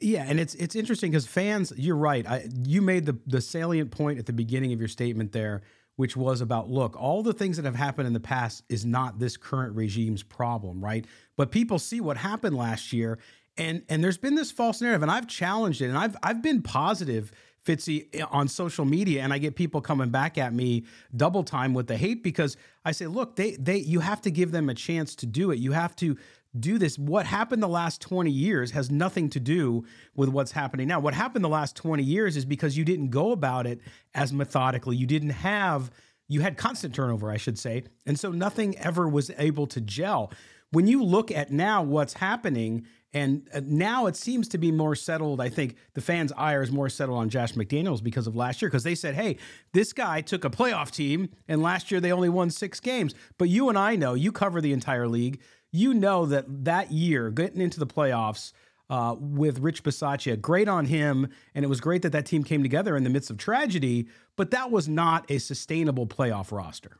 Yeah, 0.00 0.24
and 0.26 0.40
it's 0.40 0.54
it's 0.54 0.74
interesting 0.74 1.10
because 1.10 1.26
fans, 1.26 1.72
you're 1.76 1.96
right. 1.96 2.26
I, 2.26 2.48
you 2.64 2.82
made 2.82 3.06
the 3.06 3.18
the 3.26 3.40
salient 3.40 3.90
point 3.90 4.18
at 4.18 4.26
the 4.26 4.32
beginning 4.32 4.72
of 4.72 4.78
your 4.78 4.88
statement 4.88 5.32
there 5.32 5.62
which 5.96 6.16
was 6.16 6.40
about 6.40 6.70
look, 6.70 6.98
all 6.98 7.22
the 7.22 7.34
things 7.34 7.56
that 7.58 7.66
have 7.66 7.74
happened 7.74 8.06
in 8.06 8.14
the 8.14 8.20
past 8.20 8.64
is 8.70 8.86
not 8.86 9.18
this 9.18 9.36
current 9.36 9.76
regime's 9.76 10.22
problem, 10.22 10.82
right? 10.82 11.04
But 11.36 11.50
people 11.50 11.78
see 11.78 12.00
what 12.00 12.16
happened 12.16 12.56
last 12.56 12.90
year 12.90 13.18
and 13.56 13.82
and 13.88 14.02
there's 14.02 14.18
been 14.18 14.34
this 14.34 14.50
false 14.50 14.80
narrative 14.80 15.02
and 15.02 15.10
I've 15.10 15.26
challenged 15.26 15.82
it 15.82 15.88
and 15.88 15.98
I've 15.98 16.16
I've 16.22 16.42
been 16.42 16.62
positive 16.62 17.32
Fitzy 17.66 18.08
eh, 18.14 18.24
on 18.30 18.48
social 18.48 18.86
media 18.86 19.22
and 19.22 19.32
I 19.32 19.38
get 19.38 19.54
people 19.54 19.82
coming 19.82 20.08
back 20.08 20.38
at 20.38 20.54
me 20.54 20.84
double 21.14 21.44
time 21.44 21.74
with 21.74 21.86
the 21.86 21.96
hate 21.96 22.22
because 22.22 22.56
I 22.84 22.92
say 22.92 23.06
look 23.06 23.36
they 23.36 23.56
they 23.56 23.76
you 23.76 24.00
have 24.00 24.22
to 24.22 24.30
give 24.30 24.52
them 24.52 24.70
a 24.70 24.74
chance 24.74 25.14
to 25.16 25.26
do 25.26 25.50
it 25.50 25.58
you 25.58 25.72
have 25.72 25.94
to 25.96 26.16
do 26.58 26.78
this. 26.78 26.98
What 26.98 27.26
happened 27.26 27.62
the 27.62 27.68
last 27.68 28.00
20 28.00 28.30
years 28.30 28.72
has 28.72 28.90
nothing 28.90 29.30
to 29.30 29.40
do 29.40 29.84
with 30.14 30.28
what's 30.28 30.52
happening 30.52 30.88
now. 30.88 30.98
What 30.98 31.14
happened 31.14 31.44
the 31.44 31.48
last 31.48 31.76
20 31.76 32.02
years 32.02 32.36
is 32.36 32.44
because 32.44 32.76
you 32.76 32.84
didn't 32.84 33.10
go 33.10 33.32
about 33.32 33.66
it 33.66 33.80
as 34.14 34.32
methodically. 34.32 34.96
You 34.96 35.06
didn't 35.06 35.30
have, 35.30 35.90
you 36.28 36.40
had 36.40 36.56
constant 36.56 36.94
turnover, 36.94 37.30
I 37.30 37.36
should 37.36 37.58
say. 37.58 37.84
And 38.06 38.18
so 38.18 38.32
nothing 38.32 38.76
ever 38.78 39.08
was 39.08 39.30
able 39.38 39.66
to 39.68 39.80
gel. 39.80 40.32
When 40.72 40.86
you 40.86 41.02
look 41.02 41.30
at 41.30 41.50
now 41.50 41.82
what's 41.82 42.14
happening, 42.14 42.86
and 43.12 43.48
uh, 43.52 43.60
now 43.64 44.06
it 44.06 44.14
seems 44.14 44.46
to 44.48 44.58
be 44.58 44.70
more 44.70 44.94
settled. 44.94 45.40
I 45.40 45.48
think 45.48 45.76
the 45.94 46.00
fans' 46.00 46.32
ire 46.36 46.62
is 46.62 46.70
more 46.70 46.88
settled 46.88 47.18
on 47.18 47.28
Josh 47.28 47.54
McDaniels 47.54 48.02
because 48.02 48.28
of 48.28 48.36
last 48.36 48.62
year, 48.62 48.68
because 48.68 48.84
they 48.84 48.94
said, 48.94 49.14
hey, 49.14 49.36
this 49.72 49.92
guy 49.92 50.20
took 50.20 50.44
a 50.44 50.50
playoff 50.50 50.92
team, 50.92 51.30
and 51.48 51.60
last 51.60 51.90
year 51.90 52.00
they 52.00 52.12
only 52.12 52.28
won 52.28 52.50
six 52.50 52.78
games. 52.78 53.14
But 53.36 53.48
you 53.48 53.68
and 53.68 53.76
I 53.76 53.96
know, 53.96 54.14
you 54.14 54.30
cover 54.30 54.60
the 54.60 54.72
entire 54.72 55.08
league 55.08 55.40
you 55.72 55.94
know 55.94 56.26
that 56.26 56.44
that 56.64 56.90
year, 56.92 57.30
getting 57.30 57.60
into 57.60 57.78
the 57.80 57.86
playoffs 57.86 58.52
uh, 58.88 59.14
with 59.18 59.60
Rich 59.60 59.84
Bisaccia, 59.84 60.40
great 60.40 60.68
on 60.68 60.84
him. 60.86 61.28
And 61.54 61.64
it 61.64 61.68
was 61.68 61.80
great 61.80 62.02
that 62.02 62.10
that 62.12 62.26
team 62.26 62.42
came 62.42 62.62
together 62.62 62.96
in 62.96 63.04
the 63.04 63.10
midst 63.10 63.30
of 63.30 63.36
tragedy, 63.38 64.08
but 64.36 64.50
that 64.50 64.70
was 64.70 64.88
not 64.88 65.30
a 65.30 65.38
sustainable 65.38 66.06
playoff 66.06 66.50
roster. 66.50 66.98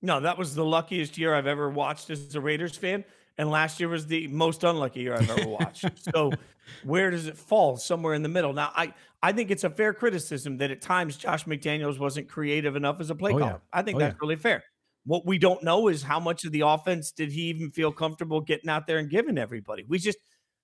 No, 0.00 0.20
that 0.20 0.38
was 0.38 0.54
the 0.54 0.64
luckiest 0.64 1.18
year 1.18 1.34
I've 1.34 1.46
ever 1.46 1.68
watched 1.70 2.10
as 2.10 2.34
a 2.34 2.40
Raiders 2.40 2.76
fan. 2.76 3.04
and 3.36 3.50
last 3.50 3.80
year 3.80 3.88
was 3.88 4.06
the 4.06 4.28
most 4.28 4.62
unlucky 4.62 5.00
year 5.00 5.14
I've 5.14 5.28
ever 5.30 5.48
watched. 5.48 5.86
so 6.14 6.30
where 6.84 7.10
does 7.10 7.26
it 7.26 7.36
fall? 7.36 7.76
Somewhere 7.78 8.14
in 8.14 8.22
the 8.22 8.28
middle. 8.28 8.52
Now, 8.52 8.70
I 8.76 8.94
I 9.22 9.32
think 9.32 9.50
it's 9.50 9.64
a 9.64 9.70
fair 9.70 9.92
criticism 9.94 10.58
that 10.58 10.70
at 10.70 10.82
times 10.82 11.16
Josh 11.16 11.46
McDaniels 11.46 11.98
wasn't 11.98 12.28
creative 12.28 12.76
enough 12.76 13.00
as 13.00 13.08
a 13.10 13.14
play 13.14 13.32
Oh, 13.32 13.38
caller. 13.38 13.50
yeah. 13.52 13.58
I 13.72 13.82
think 13.82 13.96
Oh, 13.96 13.98
that's 14.00 14.12
yeah. 14.12 14.18
really 14.20 14.36
fair. 14.36 14.62
What 15.06 15.26
we 15.26 15.38
don't 15.38 15.62
know 15.62 15.88
is 15.88 16.02
how 16.02 16.18
much 16.20 16.44
of 16.44 16.52
the 16.52 16.62
offense 16.62 17.12
did 17.12 17.30
he 17.30 17.42
even 17.42 17.70
feel 17.70 17.92
comfortable 17.92 18.40
getting 18.40 18.70
out 18.70 18.86
there 18.86 18.98
and 18.98 19.10
giving 19.10 19.38
everybody. 19.38 19.84
We 19.88 19.98
just 19.98 20.18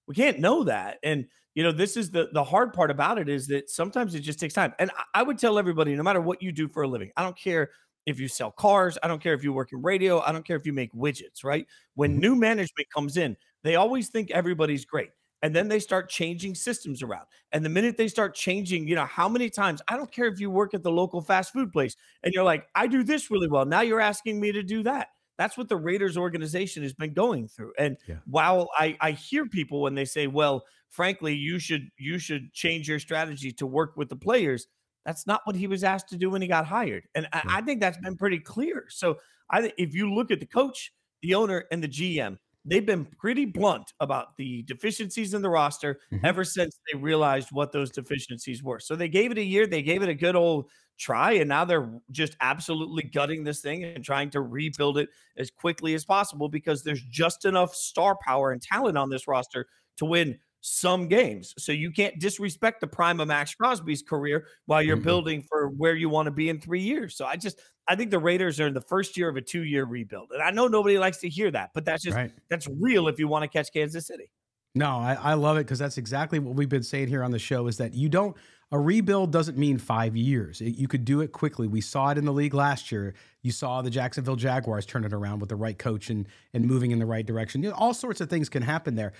we 0.06 0.14
can't 0.14 0.38
know 0.38 0.64
that. 0.64 0.98
And 1.02 1.26
you 1.54 1.62
know, 1.62 1.72
this 1.72 1.96
is 1.96 2.10
the 2.10 2.28
the 2.32 2.44
hard 2.44 2.72
part 2.72 2.90
about 2.90 3.18
it 3.18 3.28
is 3.28 3.46
that 3.48 3.70
sometimes 3.70 4.14
it 4.14 4.20
just 4.20 4.40
takes 4.40 4.54
time. 4.54 4.72
And 4.78 4.90
I, 4.96 5.20
I 5.20 5.22
would 5.22 5.38
tell 5.38 5.58
everybody, 5.58 5.94
no 5.94 6.02
matter 6.02 6.20
what 6.20 6.42
you 6.42 6.52
do 6.52 6.68
for 6.68 6.82
a 6.82 6.88
living, 6.88 7.10
I 7.16 7.22
don't 7.22 7.36
care 7.36 7.70
if 8.06 8.18
you 8.18 8.28
sell 8.28 8.50
cars, 8.50 8.96
I 9.02 9.08
don't 9.08 9.22
care 9.22 9.34
if 9.34 9.44
you 9.44 9.52
work 9.52 9.72
in 9.72 9.82
radio, 9.82 10.20
I 10.20 10.32
don't 10.32 10.44
care 10.46 10.56
if 10.56 10.64
you 10.66 10.72
make 10.72 10.92
widgets, 10.94 11.44
right? 11.44 11.66
When 11.94 12.12
Mm-hmm. 12.12 12.20
new 12.20 12.34
management 12.34 12.88
comes 12.94 13.16
in, 13.18 13.36
they 13.62 13.76
always 13.76 14.08
think 14.08 14.30
everybody's 14.30 14.84
great. 14.86 15.10
And 15.42 15.56
then 15.56 15.68
they 15.68 15.78
start 15.78 16.10
changing 16.10 16.54
systems 16.54 17.02
around. 17.02 17.24
And 17.52 17.64
the 17.64 17.68
minute 17.70 17.96
they 17.96 18.08
start 18.08 18.34
changing, 18.34 18.86
you 18.86 18.94
know, 18.94 19.06
how 19.06 19.28
many 19.28 19.48
times, 19.48 19.80
I 19.88 19.96
don't 19.96 20.12
care 20.12 20.26
if 20.26 20.38
you 20.38 20.50
work 20.50 20.74
at 20.74 20.82
the 20.82 20.90
local 20.92 21.22
fast 21.22 21.52
food 21.52 21.72
place 21.72 21.96
and 22.22 22.34
you're 22.34 22.44
like, 22.44 22.66
I 22.74 22.86
do 22.86 23.02
this 23.02 23.30
really 23.30 23.48
well. 23.48 23.64
Now 23.64 23.80
you're 23.80 24.00
asking 24.00 24.38
me 24.40 24.52
to 24.52 24.62
do 24.62 24.82
that. 24.82 25.08
That's 25.38 25.56
what 25.56 25.70
the 25.70 25.76
Raiders 25.76 26.18
organization 26.18 26.82
has 26.82 26.92
been 26.92 27.14
going 27.14 27.48
through. 27.48 27.72
And 27.78 27.96
Yeah. 28.06 28.16
while 28.26 28.68
I, 28.78 28.96
I 29.00 29.12
hear 29.12 29.46
people 29.46 29.80
when 29.80 29.94
they 29.94 30.04
say, 30.04 30.26
well, 30.26 30.64
frankly, 30.90 31.34
you 31.34 31.58
should 31.58 31.88
you 31.96 32.18
should 32.18 32.52
change 32.52 32.86
your 32.88 32.98
strategy 32.98 33.50
to 33.52 33.66
work 33.66 33.96
with 33.96 34.10
the 34.10 34.16
players. 34.16 34.66
That's 35.06 35.26
not 35.26 35.40
what 35.44 35.56
he 35.56 35.66
was 35.66 35.82
asked 35.82 36.10
to 36.10 36.18
do 36.18 36.28
when 36.28 36.42
he 36.42 36.48
got 36.48 36.66
hired. 36.66 37.04
And 37.14 37.26
I, 37.32 37.42
I 37.48 37.60
think 37.62 37.80
that's 37.80 37.96
been 37.96 38.16
pretty 38.18 38.38
clear. 38.38 38.84
So 38.90 39.18
I 39.48 39.62
think 39.62 39.74
if 39.78 39.94
you 39.94 40.12
look 40.12 40.30
at 40.30 40.40
the 40.40 40.46
coach, 40.46 40.92
the 41.22 41.34
owner, 41.34 41.64
and 41.72 41.82
the 41.82 41.88
GM, 41.88 42.36
they've 42.70 42.86
been 42.86 43.04
pretty 43.06 43.44
blunt 43.46 43.92
about 44.00 44.36
the 44.38 44.62
deficiencies 44.64 45.34
in 45.34 45.42
the 45.42 45.50
roster 45.50 46.00
Mhm. 46.12 46.24
ever 46.24 46.44
since 46.44 46.78
they 46.92 46.98
realized 46.98 47.50
what 47.52 47.72
those 47.72 47.90
deficiencies 47.90 48.62
were. 48.62 48.80
So 48.80 48.96
they 48.96 49.08
gave 49.08 49.32
it 49.32 49.38
a 49.38 49.44
year, 49.44 49.66
they 49.66 49.82
gave 49.82 50.02
it 50.02 50.08
a 50.08 50.14
good 50.14 50.36
old 50.36 50.70
try, 50.98 51.32
and 51.32 51.48
now 51.48 51.64
they're 51.64 52.00
just 52.10 52.36
absolutely 52.40 53.02
gutting 53.04 53.44
this 53.44 53.60
thing 53.60 53.84
and 53.84 54.04
trying 54.04 54.30
to 54.30 54.40
rebuild 54.40 54.98
it 54.98 55.10
as 55.36 55.50
quickly 55.50 55.94
as 55.94 56.04
possible 56.04 56.48
because 56.48 56.84
there's 56.84 57.02
just 57.02 57.44
enough 57.44 57.74
star 57.74 58.16
power 58.24 58.52
and 58.52 58.62
talent 58.62 58.98
on 58.98 59.10
this 59.10 59.26
roster 59.28 59.66
to 59.96 60.04
win 60.04 60.38
some 60.60 61.08
games. 61.08 61.54
So 61.58 61.72
you 61.72 61.90
can't 61.90 62.18
disrespect 62.18 62.80
the 62.80 62.86
prime 62.86 63.20
of 63.20 63.28
Maxx 63.28 63.54
Crosby's 63.54 64.02
career 64.02 64.46
while 64.66 64.82
you're 64.82 64.96
Mm-mm. 64.96 65.02
building 65.04 65.42
for 65.48 65.68
where 65.68 65.94
you 65.94 66.08
want 66.08 66.26
to 66.26 66.30
be 66.30 66.48
in 66.48 66.60
three 66.60 66.82
years. 66.82 67.16
So 67.16 67.24
I 67.24 67.36
just 67.36 67.60
I 67.88 67.96
think 67.96 68.10
the 68.10 68.18
Raiders 68.18 68.60
are 68.60 68.66
in 68.68 68.74
the 68.74 68.80
first 68.82 69.16
year 69.16 69.28
of 69.28 69.36
a 69.36 69.40
two-year 69.40 69.84
rebuild. 69.84 70.30
And 70.32 70.42
I 70.42 70.50
know 70.50 70.68
nobody 70.68 70.98
likes 70.98 71.18
to 71.18 71.28
hear 71.28 71.50
that, 71.50 71.70
but 71.74 71.84
that's 71.84 72.04
just 72.04 72.16
Right. 72.16 72.32
that's 72.48 72.68
real 72.78 73.08
if 73.08 73.18
you 73.18 73.26
want 73.26 73.42
to 73.42 73.48
catch 73.48 73.72
Kansas 73.72 74.06
City. 74.06 74.30
No, 74.74 74.86
I, 74.98 75.14
I 75.14 75.34
love 75.34 75.56
it 75.56 75.60
because 75.66 75.80
that's 75.80 75.98
exactly 75.98 76.38
what 76.38 76.54
we've 76.54 76.68
been 76.68 76.84
saying 76.84 77.08
here 77.08 77.24
on 77.24 77.32
the 77.32 77.40
show 77.40 77.66
is 77.66 77.76
that 77.78 77.92
you 77.92 78.08
don't, 78.08 78.36
a 78.70 78.78
rebuild 78.78 79.32
doesn't 79.32 79.58
mean 79.58 79.78
five 79.78 80.14
years. 80.16 80.60
It- 80.60 80.76
you 80.76 80.86
could 80.86 81.04
do 81.04 81.22
it 81.22 81.32
quickly. 81.32 81.66
We 81.66 81.80
saw 81.80 82.10
it 82.10 82.18
in 82.18 82.24
the 82.24 82.32
league 82.32 82.54
last 82.54 82.92
year. 82.92 83.14
You 83.42 83.50
saw 83.50 83.82
the 83.82 83.90
Jacksonville 83.90 84.36
Jaguars 84.36 84.86
turn 84.86 85.04
it 85.04 85.12
around 85.12 85.40
with 85.40 85.48
the 85.48 85.56
right 85.56 85.76
coach 85.76 86.08
and, 86.10 86.28
and 86.54 86.64
moving 86.66 86.92
in 86.92 87.00
the 87.00 87.06
right 87.06 87.26
direction. 87.26 87.64
You 87.64 87.70
know, 87.70 87.74
all 87.76 87.94
sorts 87.94 88.20
of 88.20 88.30
things 88.30 88.48
can 88.48 88.62
happen 88.62 88.94
there. 88.94 89.12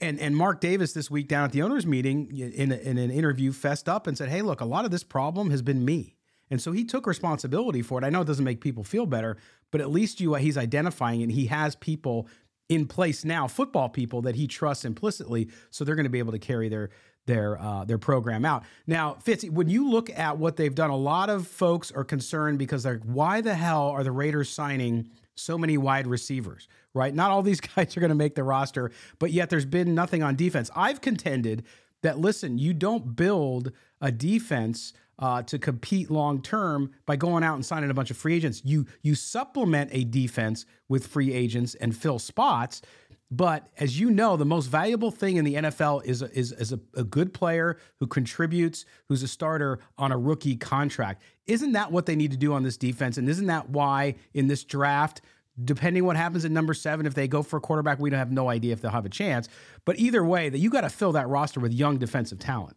And, 0.00 0.20
and 0.20 0.36
Mark 0.36 0.60
Davis 0.60 0.92
this 0.92 1.10
week 1.10 1.26
down 1.26 1.44
at 1.44 1.52
the 1.52 1.62
owners 1.62 1.86
meeting 1.86 2.36
in, 2.36 2.72
in 2.72 2.98
an 2.98 3.10
interview 3.10 3.52
fessed 3.52 3.88
up 3.88 4.06
and 4.06 4.16
said, 4.16 4.28
Hey, 4.28 4.42
look, 4.42 4.60
a 4.60 4.64
lot 4.64 4.84
of 4.84 4.90
this 4.90 5.02
problem 5.02 5.50
has 5.50 5.62
been 5.62 5.84
me. 5.84 6.16
And 6.50 6.62
so 6.62 6.72
he 6.72 6.84
took 6.84 7.06
responsibility 7.06 7.82
for 7.82 7.98
it. 7.98 8.04
I 8.04 8.10
know 8.10 8.22
it 8.22 8.26
doesn't 8.26 8.44
make 8.44 8.60
people 8.60 8.84
feel 8.84 9.06
better, 9.06 9.36
but 9.70 9.80
at 9.80 9.90
least 9.90 10.20
you 10.20 10.34
he's 10.34 10.56
identifying 10.56 11.22
and 11.22 11.32
he 11.32 11.46
has 11.46 11.76
people 11.76 12.28
in 12.68 12.86
place 12.86 13.24
now, 13.24 13.48
football 13.48 13.88
people 13.88 14.22
that 14.22 14.36
he 14.36 14.46
trusts 14.46 14.84
implicitly, 14.84 15.48
so 15.70 15.84
they're 15.84 15.94
going 15.94 16.04
to 16.04 16.10
be 16.10 16.18
able 16.18 16.32
to 16.32 16.38
carry 16.38 16.68
their 16.68 16.90
their 17.26 17.60
uh, 17.60 17.84
their 17.84 17.98
program 17.98 18.44
out. 18.44 18.64
Now, 18.86 19.16
Fitz, 19.22 19.44
when 19.44 19.68
you 19.68 19.90
look 19.90 20.10
at 20.10 20.38
what 20.38 20.56
they've 20.56 20.74
done, 20.74 20.90
a 20.90 20.96
lot 20.96 21.30
of 21.30 21.46
folks 21.46 21.90
are 21.92 22.04
concerned 22.04 22.58
because 22.58 22.82
they're 22.82 23.00
why 23.04 23.40
the 23.40 23.54
hell 23.54 23.88
are 23.88 24.02
the 24.02 24.12
Raiders 24.12 24.50
signing 24.50 25.10
so 25.38 25.58
many 25.58 25.78
wide 25.78 26.06
receivers? 26.06 26.68
Right? 26.94 27.14
Not 27.14 27.30
all 27.30 27.42
these 27.42 27.60
guys 27.76 27.96
are 27.96 28.00
going 28.00 28.10
to 28.10 28.16
make 28.16 28.34
the 28.34 28.44
roster, 28.44 28.90
but 29.18 29.32
yet 29.32 29.50
there's 29.50 29.64
been 29.64 29.94
nothing 29.94 30.22
on 30.22 30.36
defense. 30.36 30.70
I've 30.74 31.00
contended 31.00 31.64
that 32.02 32.18
listen, 32.18 32.58
you 32.58 32.72
don't 32.74 33.16
build 33.16 33.72
a 34.00 34.12
defense 34.12 34.92
uh, 35.18 35.42
to 35.42 35.58
compete 35.58 36.10
long 36.10 36.40
term 36.40 36.92
by 37.06 37.16
going 37.16 37.42
out 37.42 37.54
and 37.54 37.66
signing 37.66 37.90
a 37.90 37.94
bunch 37.94 38.10
of 38.10 38.16
free 38.16 38.34
agents. 38.34 38.62
You 38.64 38.86
you 39.02 39.14
supplement 39.14 39.90
a 39.92 40.04
defense 40.04 40.64
with 40.88 41.06
free 41.06 41.32
agents 41.32 41.74
and 41.74 41.96
fill 41.96 42.18
spots. 42.18 42.82
But 43.30 43.68
as 43.76 44.00
you 44.00 44.10
know, 44.10 44.38
the 44.38 44.46
most 44.46 44.68
valuable 44.68 45.10
thing 45.10 45.36
in 45.36 45.44
the 45.44 45.54
NFL 45.54 46.04
is 46.04 46.22
is, 46.22 46.52
is 46.52 46.72
a, 46.72 46.80
a 46.94 47.04
good 47.04 47.34
player 47.34 47.78
who 47.98 48.06
contributes, 48.06 48.84
who's 49.08 49.22
a 49.22 49.28
starter 49.28 49.80
on 49.98 50.12
a 50.12 50.18
rookie 50.18 50.56
contract. 50.56 51.22
Isn't 51.48 51.72
that 51.72 51.90
what 51.90 52.06
they 52.06 52.14
need 52.14 52.30
to 52.30 52.36
do 52.36 52.52
on 52.52 52.62
this 52.62 52.76
defense? 52.76 53.18
And 53.18 53.28
isn't 53.28 53.46
that 53.46 53.70
why 53.70 54.14
in 54.34 54.46
this 54.46 54.62
draft, 54.64 55.22
depending 55.64 56.04
what 56.04 56.16
happens 56.16 56.44
at 56.44 56.50
number 56.50 56.74
seven, 56.74 57.06
if 57.06 57.14
they 57.14 57.26
go 57.26 57.42
for 57.42 57.56
a 57.56 57.60
quarterback, 57.60 57.98
we 57.98 58.10
don't 58.10 58.18
have 58.18 58.30
no 58.30 58.48
idea 58.48 58.72
if 58.72 58.80
they'll 58.80 58.90
have 58.92 59.06
a 59.06 59.10
chance. 59.10 59.48
But 59.84 59.98
either 59.98 60.24
way, 60.24 60.50
that 60.50 60.58
you 60.58 60.70
got 60.70 60.82
to 60.82 60.90
fill 60.90 61.12
that 61.12 61.28
roster 61.28 61.58
with 61.58 61.72
young 61.72 61.98
defensive 61.98 62.38
talent. 62.38 62.76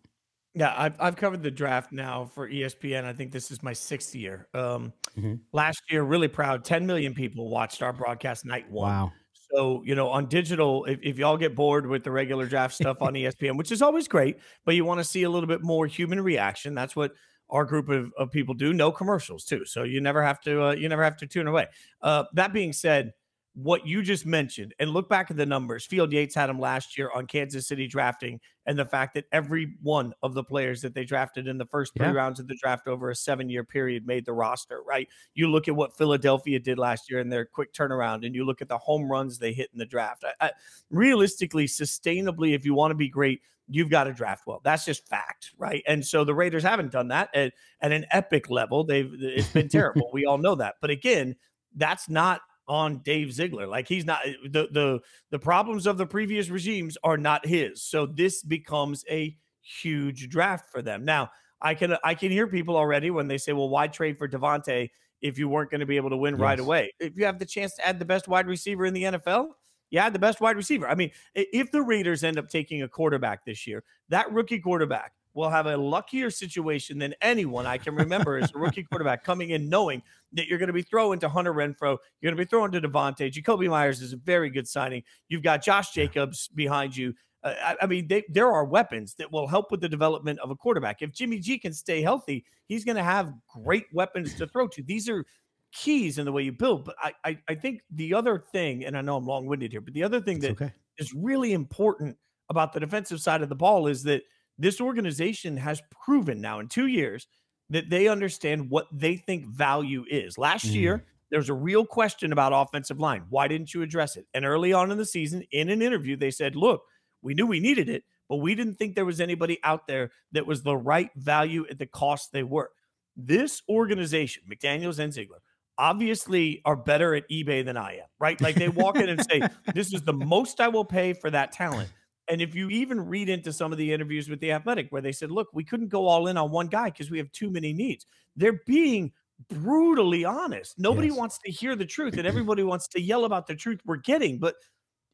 Yeah, 0.54 0.74
I've 0.75 1.00
I've 1.00 1.16
covered 1.16 1.44
the 1.44 1.51
draft 1.51 1.94
now 1.94 2.25
for 2.25 2.50
ESPN. 2.50 3.06
I 3.06 3.13
think 3.13 3.32
this 3.32 3.51
is 3.51 3.63
my 3.63 3.72
sixth 3.72 4.13
year. 4.16 4.48
Um, 4.54 4.92
Mhm. 5.18 5.42
Last 5.54 5.82
year, 5.90 6.04
really 6.04 6.28
proud. 6.30 6.63
10 6.66 6.86
million 6.88 7.13
people 7.13 7.50
watched 7.50 7.82
our 7.82 7.94
broadcast 7.94 8.46
night 8.46 8.70
one. 8.70 8.90
Wow. 8.90 9.12
So, 9.54 9.84
you 9.86 9.96
know, 9.96 10.08
on 10.08 10.28
digital, 10.28 10.86
if, 10.86 11.00
if 11.04 11.18
y'all 11.20 11.36
get 11.38 11.56
bored 11.56 11.86
with 11.86 12.04
the 12.06 12.12
regular 12.12 12.46
draft 12.48 12.74
stuff 12.74 13.01
on 13.01 13.13
ESPN, 13.13 13.58
which 13.58 13.72
is 13.72 13.82
always 13.82 14.08
great, 14.08 14.40
but 14.66 14.75
you 14.75 14.86
want 14.86 15.00
to 15.00 15.04
see 15.04 15.24
a 15.24 15.30
little 15.30 15.48
bit 15.48 15.62
more 15.62 15.86
human 15.88 16.22
reaction, 16.22 16.74
that's 16.74 16.96
what 16.96 17.13
our 17.51 17.65
group 17.65 17.89
of, 17.89 18.12
of 18.17 18.31
people 18.31 18.53
do. 18.53 18.74
No 18.74 18.91
commercials 18.91 19.46
too. 19.46 19.65
So 19.65 19.84
you 19.84 20.01
never 20.01 20.24
have 20.24 20.41
to, 20.41 20.67
uh, 20.67 20.72
you 20.72 20.89
never 20.89 21.03
have 21.03 21.17
to 21.17 21.27
tune 21.27 21.48
away. 21.48 21.67
Uh, 22.01 22.24
that 22.34 22.53
being 22.53 22.74
said, 22.74 23.13
what 23.53 23.86
you 23.86 24.01
just 24.01 24.25
mentioned, 24.25 24.74
and 24.79 24.91
look 24.91 25.10
back 25.10 25.29
at 25.29 25.36
the 25.36 25.46
numbers. 25.46 25.86
Field 25.86 26.13
Yates 26.13 26.34
had 26.34 26.50
him 26.50 26.58
last 26.58 26.98
year 26.98 27.12
on 27.13 27.27
Kansas 27.27 27.67
City 27.67 27.86
drafting, 27.86 28.39
and 28.65 28.79
the 28.79 28.86
fact 28.86 29.13
that 29.15 29.25
every 29.34 29.75
one 29.81 30.13
of 30.24 30.34
the 30.34 30.43
players 30.43 30.81
that 30.81 30.93
they 30.93 31.03
drafted 31.03 31.50
in 31.50 31.58
the 31.58 31.65
first 31.65 31.93
three 31.93 32.05
Yeah. 32.05 32.13
rounds 32.13 32.39
of 32.39 32.48
the 32.48 32.55
draft 32.55 32.88
over 32.88 33.10
a 33.10 33.15
seven 33.15 33.50
year 33.50 33.65
period 33.65 34.08
made 34.08 34.25
the 34.25 34.31
roster, 34.31 34.81
right? 34.84 35.10
You 35.34 35.50
look 35.50 35.67
at 35.67 35.75
what 35.75 35.98
Philadelphia 35.98 36.60
did 36.60 36.79
last 36.79 37.10
year 37.10 37.20
and 37.20 37.29
their 37.29 37.43
quick 37.43 37.74
turnaround, 37.74 38.25
and 38.25 38.34
you 38.34 38.46
look 38.46 38.62
at 38.62 38.70
the 38.70 38.77
home 38.77 39.12
runs 39.12 39.38
they 39.38 39.51
hit 39.51 39.70
in 39.74 39.79
the 39.79 39.86
draft. 39.86 40.24
I, 40.24 40.46
I, 40.48 40.51
realistically, 40.89 41.65
sustainably, 41.65 42.55
if 42.55 42.63
you 42.63 42.74
want 42.74 42.91
to 42.91 42.96
be 42.96 43.10
great, 43.10 43.41
you've 43.72 43.90
got 43.90 44.04
to 44.04 44.13
draft 44.13 44.46
well. 44.46 44.62
That's 44.63 44.86
just 44.86 45.08
fact, 45.08 45.51
right? 45.58 45.82
And 45.88 46.06
so 46.06 46.24
the 46.24 46.36
Raiders 46.36 46.63
haven't 46.63 46.92
done 46.92 47.08
that 47.08 47.34
at, 47.34 47.54
at 47.82 47.92
an 47.92 48.06
epic 48.12 48.50
level. 48.50 48.84
They've 48.84 49.12
it's 49.20 49.50
been 49.50 49.70
terrible. 49.70 50.10
we 50.13 50.25
all 50.25 50.38
know 50.38 50.56
that. 50.56 50.75
But 50.82 50.90
again, 50.90 51.36
that's 51.75 52.10
not 52.10 52.42
on 52.68 53.00
Dave 53.00 53.34
Ziegler. 53.34 53.68
Like 53.68 53.88
he's 53.88 54.06
not 54.06 54.25
eh, 54.25 54.34
the 54.44 54.68
the 54.72 55.00
the 55.30 55.40
problems 55.40 55.88
of 55.88 55.98
the 55.98 56.06
previous 56.06 56.50
regimes 56.50 56.98
are 57.04 57.18
not 57.18 57.46
his. 57.46 57.82
So 57.82 58.06
this 58.06 58.44
becomes 58.44 59.06
a 59.10 59.36
huge 59.62 60.30
draft 60.30 60.70
for 60.70 60.82
them. 60.82 61.06
Now, 61.06 61.32
I 61.62 61.74
can 61.74 61.96
I 62.04 62.13
can 62.13 62.32
hear 62.32 62.48
people 62.48 62.75
already 62.75 63.10
when 63.10 63.28
they 63.28 63.38
say, 63.38 63.54
"Well, 63.54 63.70
why 63.70 63.88
trade 63.88 64.18
for 64.18 64.28
Davante 64.28 64.90
if 65.22 65.38
you 65.38 65.48
weren't 65.48 65.70
going 65.70 65.82
to 65.82 65.86
be 65.86 65.98
able 65.98 66.10
to 66.10 66.18
win 66.18 66.36
right 66.36 66.60
away? 66.60 66.92
If 67.00 67.16
you 67.16 67.25
have 67.25 67.40
the 67.40 67.46
chance 67.46 67.75
to 67.75 67.88
add 67.88 68.00
the 68.00 68.06
best 68.06 68.28
wide 68.28 68.48
receiver 68.48 68.86
in 68.86 68.94
the 68.94 69.04
NFL, 69.04 69.50
you 69.92 70.00
add 70.00 70.14
the 70.14 70.20
best 70.20 70.42
wide 70.42 70.56
receiver. 70.56 70.88
I 70.88 70.96
mean, 70.96 71.12
if 71.36 71.72
the 71.72 71.82
Raiders 71.82 72.24
end 72.24 72.40
up 72.40 72.50
taking 72.50 72.82
a 72.82 72.88
quarterback 72.88 73.46
this 73.46 73.68
year, 73.68 73.84
that 74.10 74.32
rookie 74.32 74.60
quarterback 74.60 75.14
will 75.34 75.50
have 75.50 75.66
a 75.66 75.78
luckier 75.78 76.30
situation 76.30 76.98
than 76.98 77.14
anyone 77.22 77.66
I 77.66 77.78
can 77.78 77.96
remember 77.96 78.38
as 78.38 78.54
a 78.54 78.58
rookie 78.58 78.84
quarterback 78.84 79.24
coming 79.24 79.52
in 79.52 79.70
knowing 79.70 80.02
that 80.34 80.48
you're 80.48 80.58
going 80.58 80.68
to 80.68 80.74
be 80.74 80.82
throwing 80.82 81.20
to 81.20 81.30
Hunter 81.30 81.54
Renfrow, 81.54 81.98
you're 82.20 82.32
going 82.32 82.36
to 82.36 82.44
be 82.44 82.46
throwing 82.46 82.72
to 82.72 82.82
Davante. 82.82 83.32
Jakobi 83.32 83.70
Meyers 83.70 84.02
is 84.02 84.14
a 84.14 84.18
very 84.18 84.50
good 84.50 84.68
signing. 84.68 85.04
You've 85.30 85.44
got 85.44 85.64
Josh 85.64 85.92
Jacobs 85.94 86.48
behind 86.50 86.96
you. 86.96 87.14
Uh, 87.44 87.54
I, 87.62 87.76
I 87.82 87.86
mean, 87.88 88.08
they, 88.08 88.24
there 88.30 88.52
are 88.52 88.66
weapons 88.66 89.16
that 89.16 89.32
will 89.32 89.48
help 89.48 89.72
with 89.72 89.82
the 89.82 89.90
development 89.90 90.40
of 90.40 90.52
a 90.52 90.56
quarterback. 90.56 91.02
If 91.02 91.12
Jimmy 91.12 91.40
G 91.40 91.58
can 91.58 91.74
stay 91.74 92.02
healthy, 92.02 92.46
he's 92.68 92.86
going 92.86 92.98
to 92.98 93.04
have 93.04 93.34
great 93.48 93.86
weapons 93.94 94.36
to 94.36 94.48
throw 94.48 94.68
to. 94.70 94.84
These 94.84 95.10
are 95.10 95.26
keys 95.72 96.18
in 96.18 96.25
the 96.25 96.32
way 96.32 96.44
you 96.44 96.51
build. 96.51 96.86
But 96.86 96.96
I, 97.01 97.13
I, 97.24 97.38
I 97.50 97.56
think 97.56 97.82
the 97.92 98.13
other 98.13 98.44
thing, 98.51 98.86
and 98.86 98.98
I 98.98 99.01
know 99.01 99.18
I'm 99.18 99.25
long 99.25 99.46
winded 99.46 99.72
here, 99.72 99.82
but 99.82 99.94
the 99.94 100.04
other 100.04 100.22
thing 100.22 100.40
that 100.40 100.51
okay. 100.51 100.72
is 100.98 101.13
really 101.13 101.54
important 101.54 102.18
about 102.50 102.74
the 102.74 102.80
defensive 102.80 103.22
side 103.22 103.42
of 103.42 103.50
the 103.50 103.56
ball 103.56 103.88
is 103.88 104.04
that 104.04 104.24
this 104.58 104.82
organization 104.82 105.58
has 105.58 105.82
proven 105.90 106.42
now 106.42 106.60
in 106.60 106.68
two 106.68 106.88
years 106.88 107.28
that 107.70 107.90
they 107.90 108.08
understand 108.08 108.70
what 108.70 108.88
they 108.92 109.16
think 109.16 109.46
value 109.48 110.04
is. 110.10 110.38
Last 110.38 110.66
Mm. 110.68 110.74
year, 110.74 111.06
there's 111.30 111.50
a 111.50 111.54
real 111.54 111.86
question 111.86 112.34
about 112.34 112.51
offensive 112.54 113.00
line. 113.00 113.24
Why 113.30 113.48
didn't 113.48 113.74
you 113.74 113.82
address 113.82 114.18
it? 114.18 114.28
And 114.34 114.46
early 114.46 114.74
on 114.74 114.92
in 114.92 114.98
the 114.98 115.06
season, 115.06 115.44
in 115.51 115.70
an 115.70 115.82
interview, 115.82 116.18
they 116.18 116.32
said, 116.32 116.58
look, 116.58 116.84
we 117.22 117.34
knew 117.34 117.48
we 117.48 117.62
needed 117.62 117.88
it, 117.88 118.04
but 118.28 118.38
we 118.38 118.54
didn't 118.54 118.75
think 118.75 118.96
there 118.96 119.06
was 119.06 119.22
anybody 119.22 119.58
out 119.63 119.88
there 119.88 120.12
that 120.34 120.46
was 120.46 120.63
the 120.63 120.75
right 120.75 121.10
value 121.16 121.66
at 121.70 121.80
the 121.80 121.86
cost 121.86 122.34
they 122.34 122.44
were. 122.44 122.72
This 123.16 123.62
organization, 123.70 124.44
McDaniels 124.51 125.00
and 125.00 125.13
Ziegler, 125.13 125.42
obviously 125.78 126.62
are 126.66 126.75
better 126.75 127.16
at 127.16 127.30
eBay 127.30 127.63
than 127.66 127.78
I 127.78 127.94
am, 127.96 128.08
right? 128.20 128.40
Like 128.40 128.56
they 128.56 128.70
walk 128.70 128.98
in 128.98 129.10
and 129.10 129.24
say, 129.32 129.42
This 129.74 129.94
is 129.94 130.01
the 130.01 130.13
most 130.13 130.60
I 130.60 130.68
will 130.68 130.86
pay 130.86 131.13
for 131.13 131.30
that 131.30 131.51
talent. 131.51 131.90
And 132.30 132.42
if 132.42 132.56
you 132.56 132.70
even 132.70 133.01
read 133.01 133.30
into 133.30 133.51
some 133.51 133.72
of 133.72 133.78
the 133.78 133.92
interviews 133.92 134.30
with 134.30 134.40
the 134.40 134.51
athletic 134.51 134.88
where 134.90 135.01
they 135.01 135.12
said, 135.12 135.32
Look, 135.32 135.48
we 135.54 135.63
couldn't 135.63 135.90
go 135.90 136.08
all 136.08 136.28
in 136.28 136.38
on 136.38 136.51
one 136.51 136.68
guy 136.68 136.90
because 136.90 137.12
we 137.12 137.18
have 137.18 137.32
too 137.32 137.50
many 137.50 137.74
needs, 137.74 138.06
they're 138.36 138.62
being 138.66 139.12
brutally 139.50 140.24
honest. 140.24 140.75
Nobody 140.78 141.08
yes. 141.08 141.18
wants 141.18 141.40
to 141.46 141.51
hear 141.51 141.75
the 141.75 141.86
truth, 141.86 142.18
and 142.18 142.28
everybody 142.28 142.63
wants 142.63 142.88
to 142.90 143.01
yell 143.01 143.25
about 143.25 143.48
the 143.48 143.56
truth 143.56 143.80
we're 143.86 143.98
getting, 143.98 144.40
but 144.40 144.56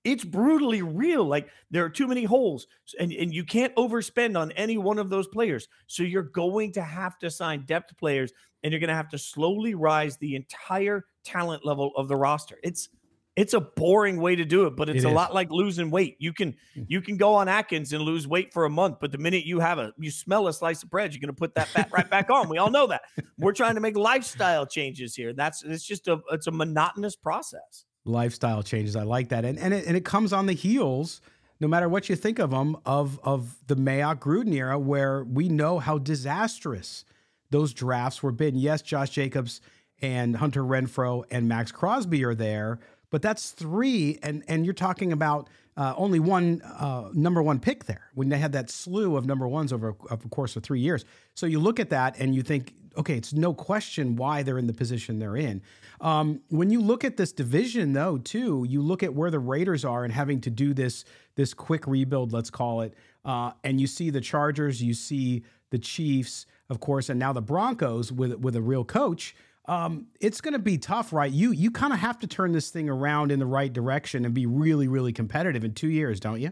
it's 0.08 0.24
brutally 0.24 0.82
real. 0.82 1.26
Like 1.26 1.50
there 1.70 1.84
are 1.84 1.90
too 1.90 2.08
many 2.08 2.24
holes, 2.24 2.68
and, 3.00 3.12
and 3.12 3.34
you 3.34 3.44
can't 3.44 3.76
overspend 3.76 4.40
on 4.40 4.52
any 4.54 4.78
one 4.78 5.00
of 5.00 5.10
those 5.10 5.28
players. 5.28 5.68
So 5.88 6.04
you're 6.04 6.24
going 6.24 6.72
to 6.74 6.82
have 6.82 7.20
to 7.20 7.30
sign 7.30 7.66
depth 7.66 7.98
players, 7.98 8.32
and 8.64 8.72
you're 8.72 8.80
going 8.80 8.90
to 8.90 8.96
have 8.96 9.10
to 9.10 9.18
slowly 9.18 9.76
rise 9.76 10.18
the 10.18 10.36
entire 10.36 11.06
talent 11.26 11.66
level 11.66 11.92
of 11.98 12.08
the 12.08 12.16
roster. 12.16 12.58
It's 12.64 12.88
it's 13.36 13.54
a 13.54 13.60
boring 13.60 14.20
way 14.20 14.36
to 14.36 14.46
do 14.46 14.66
it, 14.66 14.76
but 14.76 14.90
it's 14.90 15.04
it 15.04 15.08
a 15.08 15.12
lot 15.12 15.34
like 15.34 15.52
losing 15.52 15.92
weight. 15.92 16.16
You 16.20 16.32
can 16.32 16.56
hmm. 16.74 16.84
you 16.88 17.02
can 17.02 17.18
go 17.18 17.36
on 17.36 17.50
Atkins 17.50 17.92
and 17.92 18.02
lose 18.02 18.28
weight 18.28 18.54
for 18.54 18.64
a 18.64 18.70
month, 18.70 18.98
but 19.02 19.12
the 19.12 19.18
minute 19.18 19.46
you 19.46 19.60
have 19.60 19.78
a 19.78 19.92
you 20.00 20.10
smell 20.10 20.48
a 20.48 20.54
slice 20.54 20.84
of 20.84 20.90
bread, 20.90 21.14
you're 21.14 21.20
going 21.20 21.36
to 21.36 21.38
put 21.38 21.54
that 21.56 21.68
fat 21.68 21.90
right 21.92 22.10
back 22.10 22.30
on. 22.30 22.48
We 22.48 22.60
all 22.60 22.72
know 22.72 22.88
that. 22.88 23.02
We're 23.38 23.54
trying 23.54 23.76
to 23.76 23.82
make 23.82 23.98
lifestyle 23.98 24.66
changes 24.66 25.16
here. 25.16 25.34
That's 25.34 25.64
it's 25.64 25.86
just 25.86 26.08
a 26.08 26.20
it's 26.32 26.48
a 26.48 26.52
monotonous 26.52 27.18
process. 27.18 27.84
Lifestyle 28.08 28.64
changes. 28.64 28.96
I 28.96 29.04
like 29.04 29.30
that, 29.30 29.46
and 29.46 29.58
and 29.60 29.74
it, 29.74 29.86
and 29.86 29.98
it 29.98 30.06
comes 30.06 30.34
on 30.34 30.46
the 30.46 30.54
heels. 30.54 31.22
No 31.60 31.68
matter 31.68 31.90
what 31.90 32.08
you 32.08 32.16
think 32.16 32.40
of 32.40 32.52
them, 32.52 32.78
of 32.86 33.20
of 33.24 33.58
the 33.68 33.76
Mayock 33.76 34.20
Gruden 34.20 34.54
era, 34.54 34.78
where 34.78 35.24
we 35.24 35.50
know 35.50 35.80
how 35.80 35.98
disastrous 35.98 37.04
those 37.50 37.74
drafts 37.74 38.22
were 38.22 38.32
been. 38.32 38.56
Yes, 38.56 38.82
Josh 38.82 39.10
Jacobs 39.10 39.62
and 40.02 40.36
Hunter 40.36 40.64
Renfrow 40.64 41.24
and 41.32 41.48
Maxx 41.48 41.72
Crosby 41.72 42.24
are 42.24 42.36
there 42.36 42.80
but 43.10 43.22
that's 43.22 43.52
three, 43.52 44.20
and 44.22 44.44
and 44.48 44.66
you're 44.66 44.74
talking 44.74 45.14
about 45.14 45.50
uh, 45.78 45.94
only 45.98 46.20
one 46.20 46.62
uh, 46.62 47.10
number 47.14 47.42
one 47.42 47.60
pick 47.60 47.86
there 47.86 48.10
when 48.16 48.30
they 48.30 48.38
had 48.38 48.52
that 48.54 48.70
slew 48.70 49.16
of 49.16 49.26
number 49.26 49.48
ones 49.48 49.72
over 49.72 49.96
a, 50.10 50.18
course 50.18 50.56
of 50.56 50.64
three 50.64 50.80
years. 50.80 51.06
So 51.34 51.46
you 51.46 51.60
look 51.60 51.80
at 51.80 51.90
that 51.92 52.18
and 52.20 52.36
you 52.36 52.42
think, 52.42 52.74
okay, 52.98 53.16
it's 53.16 53.34
no 53.34 53.54
question 53.54 54.16
why 54.16 54.44
they're 54.44 54.58
in 54.58 54.68
the 54.68 54.74
position 54.74 55.20
they're 55.20 55.38
in. 55.38 55.62
Um, 56.02 56.42
when 56.50 56.70
you 56.70 56.82
look 56.82 57.04
at 57.04 57.18
this 57.18 57.32
division, 57.32 57.94
though, 57.94 58.18
too, 58.18 58.66
you 58.68 58.82
look 58.82 59.04
at 59.04 59.14
where 59.14 59.32
the 59.32 59.40
Raiders 59.40 59.86
are 59.86 60.04
and 60.04 60.14
having 60.14 60.42
to 60.42 60.50
do 60.50 60.74
this 60.74 61.06
this 61.36 61.54
quick 61.54 61.86
rebuild, 61.86 62.34
let's 62.34 62.50
call 62.50 62.82
it, 62.82 62.96
uh, 63.24 63.52
and 63.64 63.80
you 63.80 63.88
see 63.88 64.10
the 64.10 64.22
Chargers, 64.22 64.82
you 64.82 64.94
see 64.94 65.44
the 65.70 65.78
Chiefs, 65.78 66.46
of 66.70 66.80
course, 66.80 67.10
and 67.10 67.20
now 67.20 67.34
the 67.34 67.42
Broncos 67.42 68.12
with 68.12 68.34
with 68.40 68.56
a 68.56 68.62
real 68.62 68.84
coach 68.84 69.36
um, 69.68 70.08
it's 70.22 70.40
going 70.40 70.54
to 70.54 70.60
be 70.60 70.78
tough, 70.78 71.12
right? 71.12 71.32
You 71.32 71.52
you 71.52 71.72
kind 71.72 71.94
of 71.94 72.00
have 72.00 72.20
to 72.20 72.28
turn 72.28 72.54
this 72.54 72.70
thing 72.70 72.90
around 72.90 73.32
in 73.32 73.40
the 73.40 73.46
right 73.46 73.72
direction 73.72 74.26
and 74.26 74.34
be 74.34 74.46
really 74.46 74.88
really 74.88 75.12
competitive 75.12 75.64
in 75.64 75.74
two 75.74 75.90
years, 75.90 76.20
don't 76.20 76.40
you? 76.40 76.52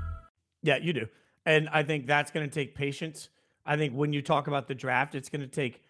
Yeah, 0.63 0.77
you 0.77 0.93
do. 0.93 1.07
And 1.45 1.69
I 1.69 1.83
think 1.83 2.05
that's 2.05 2.31
going 2.31 2.47
to 2.47 2.53
take 2.53 2.75
patience. 2.75 3.29
I 3.65 3.77
think 3.77 3.93
when 3.93 4.13
you 4.13 4.21
talk 4.21 4.47
about 4.47 4.67
the 4.67 4.75
draft, 4.75 5.15
it's 5.15 5.29
going 5.29 5.41
to 5.41 5.47
take 5.47 5.81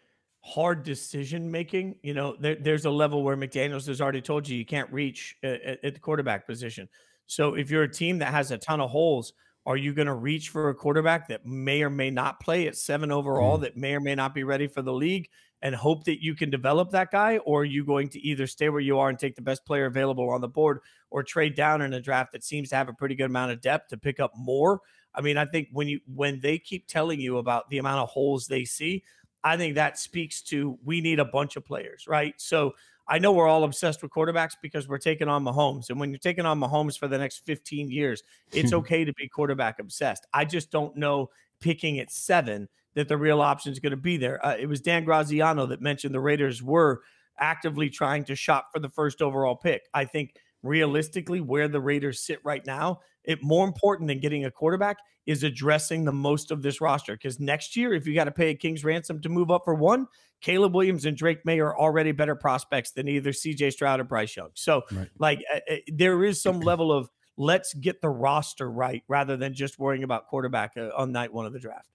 hard 0.41 0.83
decision 0.83 1.51
making. 1.51 1.95
You 2.03 2.13
know, 2.13 2.35
there, 2.39 2.55
there's 2.55 2.85
a 2.85 2.89
level 2.89 3.23
where 3.23 3.37
McDaniels 3.37 3.87
has 3.87 4.01
already 4.01 4.21
told 4.21 4.47
you 4.47 4.57
you 4.57 4.65
can't 4.65 4.91
reach 4.91 5.35
uh, 5.43 5.47
at, 5.47 5.83
at 5.83 5.93
the 5.93 5.99
quarterback 5.99 6.47
position. 6.47 6.87
So 7.27 7.55
if 7.55 7.69
you're 7.69 7.83
a 7.83 7.91
team 7.91 8.19
that 8.19 8.31
has 8.33 8.51
a 8.51 8.57
ton 8.57 8.81
of 8.81 8.89
holes, 8.89 9.33
are 9.65 9.77
you 9.77 9.93
going 9.93 10.07
to 10.07 10.13
reach 10.13 10.49
for 10.49 10.69
a 10.69 10.75
quarterback 10.75 11.27
that 11.27 11.45
may 11.45 11.83
or 11.83 11.89
may 11.89 12.09
not 12.09 12.39
play 12.39 12.67
at 12.67 12.75
seven 12.75 13.11
overall, 13.11 13.57
mm. 13.57 13.61
that 13.61 13.77
may 13.77 13.93
or 13.93 13.99
may 13.99 14.15
not 14.15 14.33
be 14.33 14.43
ready 14.43 14.67
for 14.67 14.81
the 14.81 14.93
league? 14.93 15.29
and 15.61 15.75
hope 15.75 16.03
that 16.05 16.23
you 16.23 16.33
can 16.33 16.49
develop 16.49 16.89
that 16.91 17.11
guy, 17.11 17.37
or 17.39 17.61
are 17.61 17.65
you 17.65 17.85
going 17.85 18.09
to 18.09 18.19
either 18.19 18.47
stay 18.47 18.69
where 18.69 18.81
you 18.81 18.97
are 18.97 19.09
and 19.09 19.19
take 19.19 19.35
the 19.35 19.41
best 19.41 19.65
player 19.65 19.85
available 19.85 20.29
on 20.29 20.41
the 20.41 20.47
board, 20.47 20.79
or 21.11 21.23
trade 21.23 21.55
down 21.55 21.81
in 21.81 21.93
a 21.93 22.01
draft 22.01 22.31
that 22.31 22.43
seems 22.43 22.69
to 22.69 22.75
have 22.75 22.89
a 22.89 22.93
pretty 22.93 23.15
good 23.15 23.25
amount 23.25 23.51
of 23.51 23.61
depth 23.61 23.89
to 23.89 23.97
pick 23.97 24.19
up 24.19 24.31
more? 24.35 24.81
I 25.13 25.21
mean, 25.21 25.37
I 25.37 25.45
think 25.45 25.67
when 25.71 25.87
you 25.87 25.99
when 26.13 26.39
they 26.39 26.57
keep 26.57 26.87
telling 26.87 27.19
you 27.19 27.37
about 27.37 27.69
the 27.69 27.77
amount 27.77 27.99
of 27.99 28.09
holes 28.09 28.47
they 28.47 28.65
see, 28.65 29.03
I 29.43 29.57
think 29.57 29.75
that 29.75 29.99
speaks 29.99 30.41
to 30.43 30.79
we 30.83 31.01
need 31.01 31.19
a 31.19 31.25
bunch 31.25 31.55
of 31.57 31.65
players, 31.65 32.07
right? 32.07 32.33
So 32.37 32.73
I 33.11 33.19
know 33.19 33.33
we're 33.33 33.47
all 33.47 33.65
obsessed 33.65 34.01
with 34.01 34.09
quarterbacks 34.09 34.53
because 34.61 34.87
we're 34.87 34.97
taking 34.97 35.27
on 35.27 35.43
Mahomes. 35.43 35.89
And 35.89 35.99
when 35.99 36.11
you're 36.11 36.17
taking 36.17 36.45
on 36.45 36.61
Mahomes 36.61 36.97
for 36.97 37.09
the 37.09 37.17
next 37.17 37.45
15 37.45 37.91
years, 37.91 38.23
it's 38.53 38.71
okay 38.81 39.03
to 39.03 39.11
be 39.13 39.27
quarterback 39.27 39.79
obsessed. 39.79 40.25
I 40.33 40.45
just 40.45 40.71
don't 40.71 40.95
know 40.95 41.29
picking 41.59 41.99
at 41.99 42.09
seven 42.09 42.69
that 42.93 43.09
the 43.09 43.17
real 43.17 43.41
option 43.41 43.73
is 43.73 43.79
going 43.79 43.91
to 43.91 43.97
be 43.97 44.15
there. 44.15 44.43
Uh, 44.45 44.55
it 44.57 44.67
was 44.67 44.79
Dan 44.79 45.03
Graziano 45.03 45.65
that 45.65 45.81
mentioned 45.81 46.15
the 46.15 46.21
Raiders 46.21 46.63
were 46.63 47.01
actively 47.37 47.89
trying 47.89 48.23
to 48.23 48.35
shop 48.35 48.67
for 48.71 48.79
the 48.79 48.89
first 48.89 49.21
overall 49.21 49.57
pick. 49.57 49.81
I 49.93 50.05
think 50.05 50.35
realistically, 50.63 51.41
where 51.41 51.67
the 51.67 51.81
Raiders 51.81 52.25
sit 52.25 52.39
right 52.43 52.65
now, 52.65 53.01
it 53.23 53.43
more 53.43 53.65
important 53.65 54.07
than 54.07 54.19
getting 54.19 54.45
a 54.45 54.51
quarterback 54.51 54.97
is 55.25 55.43
addressing 55.43 56.03
the 56.03 56.11
most 56.11 56.51
of 56.51 56.61
this 56.61 56.81
roster. 56.81 57.13
Because 57.13 57.39
next 57.39 57.75
year, 57.75 57.93
if 57.93 58.07
you 58.07 58.15
got 58.15 58.25
to 58.25 58.31
pay 58.31 58.49
a 58.49 58.55
king's 58.55 58.83
ransom 58.83 59.21
to 59.21 59.29
move 59.29 59.51
up 59.51 59.63
for 59.65 59.75
one, 59.75 60.07
Caleb 60.41 60.73
Williams 60.73 61.05
and 61.05 61.15
Drake 61.15 61.45
Maye 61.45 61.59
are 61.59 61.77
already 61.77 62.11
better 62.11 62.35
prospects 62.35 62.91
than 62.91 63.07
either 63.07 63.31
CJ 63.31 63.73
Stroud 63.73 63.99
or 63.99 64.03
Bryce 64.03 64.35
Young. 64.35 64.49
So, 64.55 64.81
right. 64.91 65.07
like, 65.19 65.43
uh, 65.53 65.75
there 65.87 66.23
is 66.23 66.41
some 66.41 66.59
level 66.61 66.91
of 66.91 67.09
let's 67.37 67.73
get 67.73 68.01
the 68.01 68.09
roster 68.09 68.69
right 68.69 69.03
rather 69.07 69.37
than 69.37 69.53
just 69.53 69.79
worrying 69.79 70.03
about 70.03 70.27
quarterback 70.27 70.73
uh, 70.77 70.89
on 70.95 71.11
night 71.11 71.31
one 71.31 71.45
of 71.45 71.53
the 71.53 71.59
draft. 71.59 71.87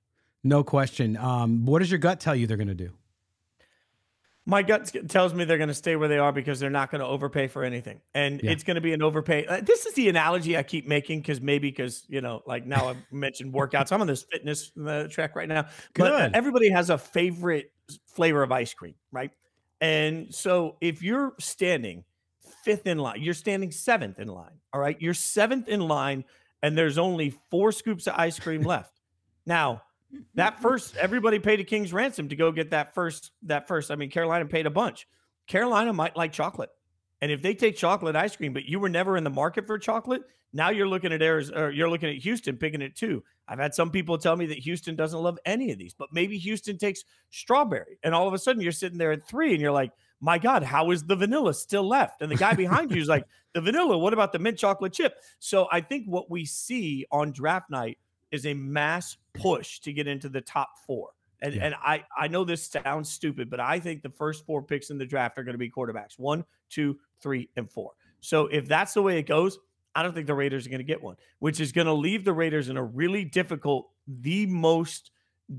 No 0.45 0.63
question. 0.63 1.17
Um, 1.17 1.67
what 1.67 1.81
does 1.81 1.91
your 1.91 1.99
gut 1.99 2.21
tell 2.21 2.37
you 2.37 2.47
they're 2.47 2.57
going 2.57 2.69
to 2.69 2.75
do? 2.75 2.93
My 4.49 4.63
gut 4.63 4.95
tells 5.09 5.35
me 5.35 5.45
they're 5.45 5.59
going 5.59 5.69
to 5.69 5.75
stay 5.75 5.97
where 5.97 6.09
they 6.09 6.19
are 6.19 6.31
because 6.31 6.61
they're 6.61 6.71
not 6.71 6.93
going 6.93 7.01
to 7.01 7.07
overpay 7.07 7.49
for 7.49 7.65
anything, 7.65 8.01
and 8.15 8.41
yeah. 8.41 8.53
it's 8.53 8.63
going 8.63 8.77
to 8.77 8.81
be 8.81 8.93
an 8.93 9.03
overpay. 9.03 9.45
Uh, 9.45 9.61
this 9.61 9.87
is 9.87 9.95
the 9.95 10.09
analogy 10.09 10.57
I 10.57 10.63
keep 10.63 10.87
making 10.87 11.21
because 11.21 11.41
maybe 11.41 11.69
because 11.69 12.05
you 12.09 12.21
know, 12.21 12.43
like 12.47 12.65
now 12.65 12.89
I've 12.89 12.97
mentioned 13.11 13.53
workouts. 13.53 13.91
I'm 13.91 14.01
on 14.01 14.07
this 14.07 14.23
fitness 14.23 14.71
uh, 14.87 15.09
track 15.09 15.35
right 15.35 15.49
now, 15.49 15.63
Good. 15.95 16.11
but 16.11 16.35
everybody 16.35 16.71
has 16.71 16.91
a 16.91 16.99
favorite 16.99 17.73
flavor 18.07 18.45
of 18.45 18.53
ice 18.53 18.73
cream, 18.73 18.95
right? 19.11 19.33
And 19.81 20.33
so 20.33 20.77
if 20.81 21.03
you're 21.03 21.35
standing 21.41 22.05
fifth 22.65 22.87
in 22.87 22.99
line, 22.99 23.21
you're 23.21 23.35
standing 23.35 23.73
seventh 23.73 24.21
in 24.21 24.29
line. 24.29 24.61
All 24.73 24.81
right, 24.81 24.97
you're 25.01 25.15
seventh 25.15 25.67
in 25.69 25.81
line, 25.81 26.25
and 26.63 26.79
there's 26.79 26.99
only 26.99 27.35
four 27.51 27.73
scoops 27.73 28.07
of 28.07 28.15
ice 28.17 28.39
cream 28.39 28.63
left. 28.63 29.01
Now 29.45 29.83
that 30.35 30.61
first, 30.61 30.97
everybody 30.97 31.39
paid 31.39 31.61
a 31.61 31.65
king's 31.65 31.93
ransom 31.93 32.29
to 32.29 32.37
go 32.37 32.53
get 32.53 32.71
that 32.71 32.95
first. 32.95 33.33
That 33.43 33.69
first, 33.69 33.91
I 33.91 33.97
mean, 33.97 34.11
Carolina 34.11 34.47
paid 34.47 34.67
a 34.67 34.71
bunch. 34.71 35.07
Carolina 35.47 35.93
might 35.93 36.17
like 36.17 36.33
chocolate, 36.33 36.71
and 37.21 37.31
if 37.31 37.43
they 37.43 37.55
take 37.55 37.77
chocolate 37.77 38.17
ice 38.17 38.37
cream, 38.37 38.53
but 38.53 38.65
you 38.65 38.81
were 38.81 38.89
never 38.89 39.17
in 39.17 39.25
the 39.25 39.31
market 39.31 39.67
for 39.67 39.79
chocolate, 39.79 40.23
now 40.53 40.71
you're 40.71 40.89
looking 40.89 41.13
at 41.13 41.23
Arizona, 41.23 41.71
you're 41.71 41.91
looking 41.91 42.09
at 42.09 42.17
Houston 42.17 42.57
picking 42.57 42.83
it 42.83 42.97
too. 42.97 43.23
I've 43.49 43.59
had 43.59 43.75
some 43.75 43.91
people 43.91 44.19
tell 44.19 44.37
me 44.37 44.47
that 44.47 44.59
Houston 44.59 44.97
doesn't 44.97 45.23
love 45.23 45.39
any 45.45 45.71
of 45.71 45.79
these, 45.79 45.95
but 45.95 46.13
maybe 46.13 46.37
Houston 46.39 46.79
takes 46.79 47.05
strawberry, 47.31 47.99
and 48.03 48.15
all 48.15 48.27
of 48.27 48.35
a 48.35 48.39
sudden 48.39 48.63
you're 48.63 48.73
sitting 48.73 48.99
there 48.99 49.13
at 49.13 49.27
three, 49.27 49.53
and 49.53 49.61
you're 49.61 49.73
like, 49.73 49.93
my 50.21 50.39
God, 50.39 50.63
how 50.63 50.91
is 50.93 51.05
the 51.05 51.15
vanilla 51.15 51.53
still 51.53 51.87
left? 51.87 52.23
And 52.23 52.31
the 52.33 52.37
guy 52.37 52.55
behind 52.55 52.91
you 52.91 53.01
is 53.03 53.09
like, 53.09 53.27
the 53.53 53.61
vanilla. 53.61 53.97
What 53.97 54.13
about 54.13 54.33
the 54.33 54.39
mint 54.39 54.59
chocolate 54.59 54.93
chip? 54.93 55.15
So 55.39 55.67
I 55.71 55.81
think 55.81 56.07
what 56.07 56.31
we 56.31 56.45
see 56.45 57.07
on 57.11 57.33
draft 57.33 57.71
night 57.71 57.99
is 58.31 58.47
a 58.47 58.55
mass 58.55 59.17
push 59.35 59.81
to 59.81 59.93
get 59.93 60.07
into 60.07 60.29
the 60.29 60.41
top 60.41 60.71
four. 60.87 61.11
And 61.43 61.55
yeah. 61.55 61.67
and 61.67 61.75
I 61.75 62.05
I 62.17 62.29
know 62.29 62.45
this 62.45 62.67
sounds 62.67 63.11
stupid, 63.11 63.51
but 63.51 63.61
I 63.61 63.79
think 63.79 64.03
the 64.03 64.11
first 64.11 64.47
four 64.47 64.63
picks 64.63 64.91
in 64.91 64.99
the 64.99 65.07
draft 65.07 65.39
are 65.39 65.45
going 65.45 65.55
to 65.55 65.59
be 65.59 65.71
quarterbacks 65.71 66.19
one, 66.19 66.45
two, 66.71 66.99
three, 67.21 67.49
and 67.57 67.71
four. 67.71 67.93
So 68.21 68.47
if 68.47 68.67
that's 68.67 68.95
the 68.95 69.03
way 69.03 69.19
it 69.19 69.27
goes, 69.27 69.59
I 69.95 70.03
don't 70.03 70.15
think 70.15 70.27
the 70.27 70.35
Raiders 70.35 70.67
are 70.67 70.71
going 70.71 70.79
to 70.79 70.85
get 70.85 71.03
one, 71.03 71.17
which 71.39 71.61
is 71.61 71.73
going 71.73 71.87
to 71.87 71.93
leave 71.93 72.25
the 72.25 72.33
Raiders 72.33 72.69
in 72.69 72.77
a 72.77 72.83
really 72.83 73.25
difficult, 73.25 73.89
the 74.07 74.47
most 74.47 75.11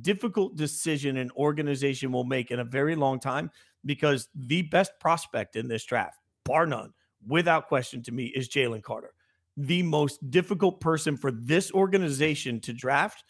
difficult 0.02 0.56
decision 0.56 1.18
an 1.18 1.32
organization 1.38 2.12
will 2.12 2.24
make 2.24 2.52
in 2.52 2.60
a 2.60 2.64
very 2.64 2.96
long 2.96 3.20
time 3.20 3.50
because 3.86 4.28
the 4.36 4.64
best 4.64 4.92
prospect 5.00 5.56
in 5.56 5.68
this 5.68 5.86
draft, 5.86 6.20
bar 6.44 6.66
none, 6.66 6.94
without 7.26 7.68
question 7.68 8.04
to 8.04 8.12
me, 8.12 8.26
is 8.26 8.50
Jalen 8.50 8.84
Carter 8.84 9.14
the 9.58 9.84
most 9.84 10.30
difficult 10.30 10.80
person 10.80 11.18
for 11.18 11.32
this 11.32 11.72
organization 11.72 12.60
to 12.62 12.74
draft 12.74 13.24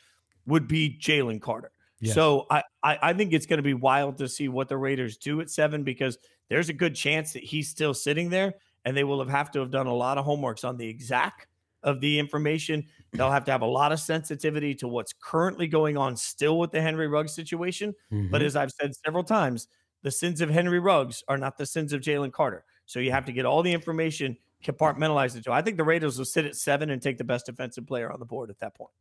would 0.46 0.68
be 0.68 0.98
Jalen 1.02 1.42
Carter. 1.42 1.72
Yes. 2.00 2.14
So 2.14 2.46
I, 2.52 2.64
I, 2.84 3.00
I 3.02 3.14
think 3.14 3.34
it's 3.34 3.46
going 3.46 3.58
to 3.58 3.64
be 3.64 3.74
wild 3.74 4.18
to 4.20 4.28
see 4.28 4.50
what 4.50 4.70
the 4.70 4.78
Raiders 4.78 5.18
do 5.18 5.42
at 5.42 5.50
seven 5.50 5.84
because 5.84 6.18
there's 6.50 6.70
a 6.70 6.74
good 6.74 6.96
chance 6.96 7.34
that 7.34 7.44
he's 7.44 7.70
still 7.70 7.94
sitting 7.94 8.30
there 8.30 8.54
and 8.86 8.96
they 8.96 9.04
will 9.04 9.20
have, 9.20 9.30
have 9.30 9.52
to 9.52 9.60
have 9.60 9.72
done 9.72 9.88
a 9.88 9.94
lot 9.94 10.18
of 10.18 10.26
homeworks 10.26 10.68
on 10.68 10.78
the 10.78 10.88
exact 10.88 11.48
of 11.84 12.00
the 12.02 12.20
information. 12.20 12.86
They'll 13.14 13.32
have 13.32 13.46
to 13.46 13.52
have 13.52 13.62
a 13.62 13.66
lot 13.68 13.92
of 13.92 14.00
sensitivity 14.00 14.76
to 14.76 14.88
what's 14.88 15.14
currently 15.14 15.68
going 15.68 15.98
on 15.98 16.16
still 16.18 16.60
with 16.60 16.72
the 16.72 16.82
Henry 16.82 17.08
Ruggs 17.08 17.34
situation. 17.34 17.96
But 18.10 18.42
Mhm. 18.42 18.46
as 18.46 18.56
I've 18.56 18.72
said 18.72 18.96
several 18.96 19.24
times, 19.24 19.68
the 20.04 20.12
sins 20.12 20.42
of 20.42 20.50
Henry 20.50 20.80
Ruggs 20.80 21.24
are 21.28 21.38
not 21.38 21.58
the 21.58 21.66
sins 21.66 21.94
of 21.94 22.02
Jalen 22.02 22.32
Carter. 22.32 22.64
So 22.86 23.00
you 23.00 23.12
have 23.12 23.26
to 23.26 23.34
get 23.34 23.46
all 23.46 23.64
the 23.64 23.74
information 23.74 24.38
compartmentalized 24.64 25.36
into. 25.36 25.52
I 25.52 25.62
think 25.62 25.78
the 25.78 25.84
Raiders 25.84 26.18
will 26.18 26.26
sit 26.26 26.46
at 26.46 26.56
seven 26.56 26.90
and 26.90 27.02
take 27.02 27.18
the 27.18 27.24
best 27.24 27.46
defensive 27.46 27.86
player 27.86 28.12
on 28.12 28.20
the 28.20 28.26
board 28.26 28.50
at 28.50 28.60
that 28.60 28.76
point. 28.76 28.92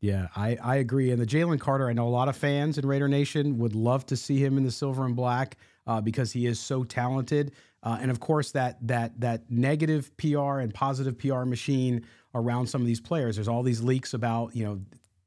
Yeah, 0.00 0.28
I, 0.36 0.58
I 0.62 0.76
agree. 0.76 1.12
And 1.12 1.20
the 1.20 1.26
Jalen 1.26 1.60
Carter, 1.60 1.88
I 1.88 1.94
know 1.94 2.06
a 2.06 2.10
lot 2.10 2.28
of 2.28 2.36
fans 2.36 2.76
in 2.76 2.86
Raider 2.86 3.08
Nation 3.08 3.58
would 3.58 3.74
love 3.74 4.04
to 4.06 4.16
see 4.16 4.36
him 4.36 4.58
in 4.58 4.64
the 4.64 4.70
silver 4.70 5.06
and 5.06 5.16
black 5.16 5.56
uh, 5.86 6.00
because 6.00 6.30
he 6.30 6.46
is 6.46 6.60
so 6.60 6.84
talented. 6.84 7.52
Uh, 7.82 7.98
and 8.00 8.10
of 8.10 8.20
course, 8.20 8.50
that 8.52 8.76
that 8.86 9.18
that 9.20 9.50
negative 9.50 10.14
PR 10.16 10.58
and 10.58 10.74
positive 10.74 11.18
PR 11.18 11.44
machine 11.44 12.04
around 12.34 12.66
some 12.66 12.80
of 12.80 12.86
these 12.86 13.00
players. 13.00 13.36
There's 13.36 13.48
all 13.48 13.62
these 13.62 13.82
leaks 13.82 14.14
about 14.14 14.54
you 14.54 14.64
know 14.64 14.80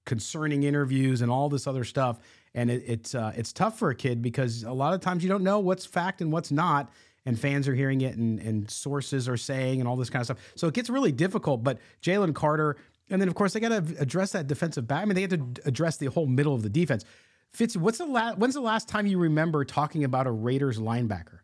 concerning 0.06 0.64
interviews 0.64 1.22
and 1.22 1.30
all 1.30 1.50
this 1.50 1.68
other 1.68 1.84
stuff. 1.84 2.20
And 2.56 2.72
it, 2.72 2.84
it's 2.88 3.14
uh, 3.14 3.34
it's 3.36 3.54
tough 3.54 3.78
for 3.78 3.92
a 3.92 3.96
kid 3.96 4.22
because 4.24 4.64
a 4.64 4.72
lot 4.72 4.96
of 4.96 5.02
times 5.02 5.24
you 5.24 5.30
don't 5.30 5.44
know 5.44 5.60
what's 5.60 5.86
fact 5.86 6.22
and 6.22 6.32
what's 6.32 6.52
not. 6.52 6.92
And 7.28 7.38
fans 7.38 7.68
are 7.68 7.76
hearing 7.76 8.02
it, 8.02 8.16
and, 8.16 8.40
and 8.40 8.72
sources 8.72 9.28
are 9.28 9.36
saying, 9.38 9.80
and 9.82 9.88
all 9.88 9.96
this 9.98 10.10
kind 10.10 10.22
of 10.22 10.28
stuff. 10.28 10.38
So 10.56 10.68
it 10.68 10.74
gets 10.74 10.90
really 10.90 11.12
difficult. 11.12 11.64
But 11.64 11.78
Jalen 12.02 12.34
Carter, 12.34 12.78
and 13.10 13.22
then 13.22 13.28
of 13.28 13.36
course 13.36 13.52
they 13.54 13.60
got 13.60 13.70
to 13.70 13.96
address 14.00 14.32
that 14.32 14.48
defensive 14.48 14.88
back. 14.88 15.02
I 15.02 15.06
mean, 15.06 15.16
they 15.16 15.22
have 15.22 15.32
to 15.32 15.46
address 15.66 15.98
the 15.98 16.06
whole 16.08 16.26
middle 16.26 16.56
of 16.56 16.64
the 16.64 16.70
defense. 16.70 17.04
Fitz, 17.52 17.76
what's 17.76 17.98
the 17.98 18.06
last? 18.06 18.38
When's 18.38 18.54
the 18.54 18.62
last 18.62 18.88
time 18.88 19.08
you 19.08 19.18
remember 19.20 19.66
talking 19.66 20.04
about 20.06 20.26
a 20.26 20.32
Raiders 20.32 20.80
linebacker? 20.80 21.40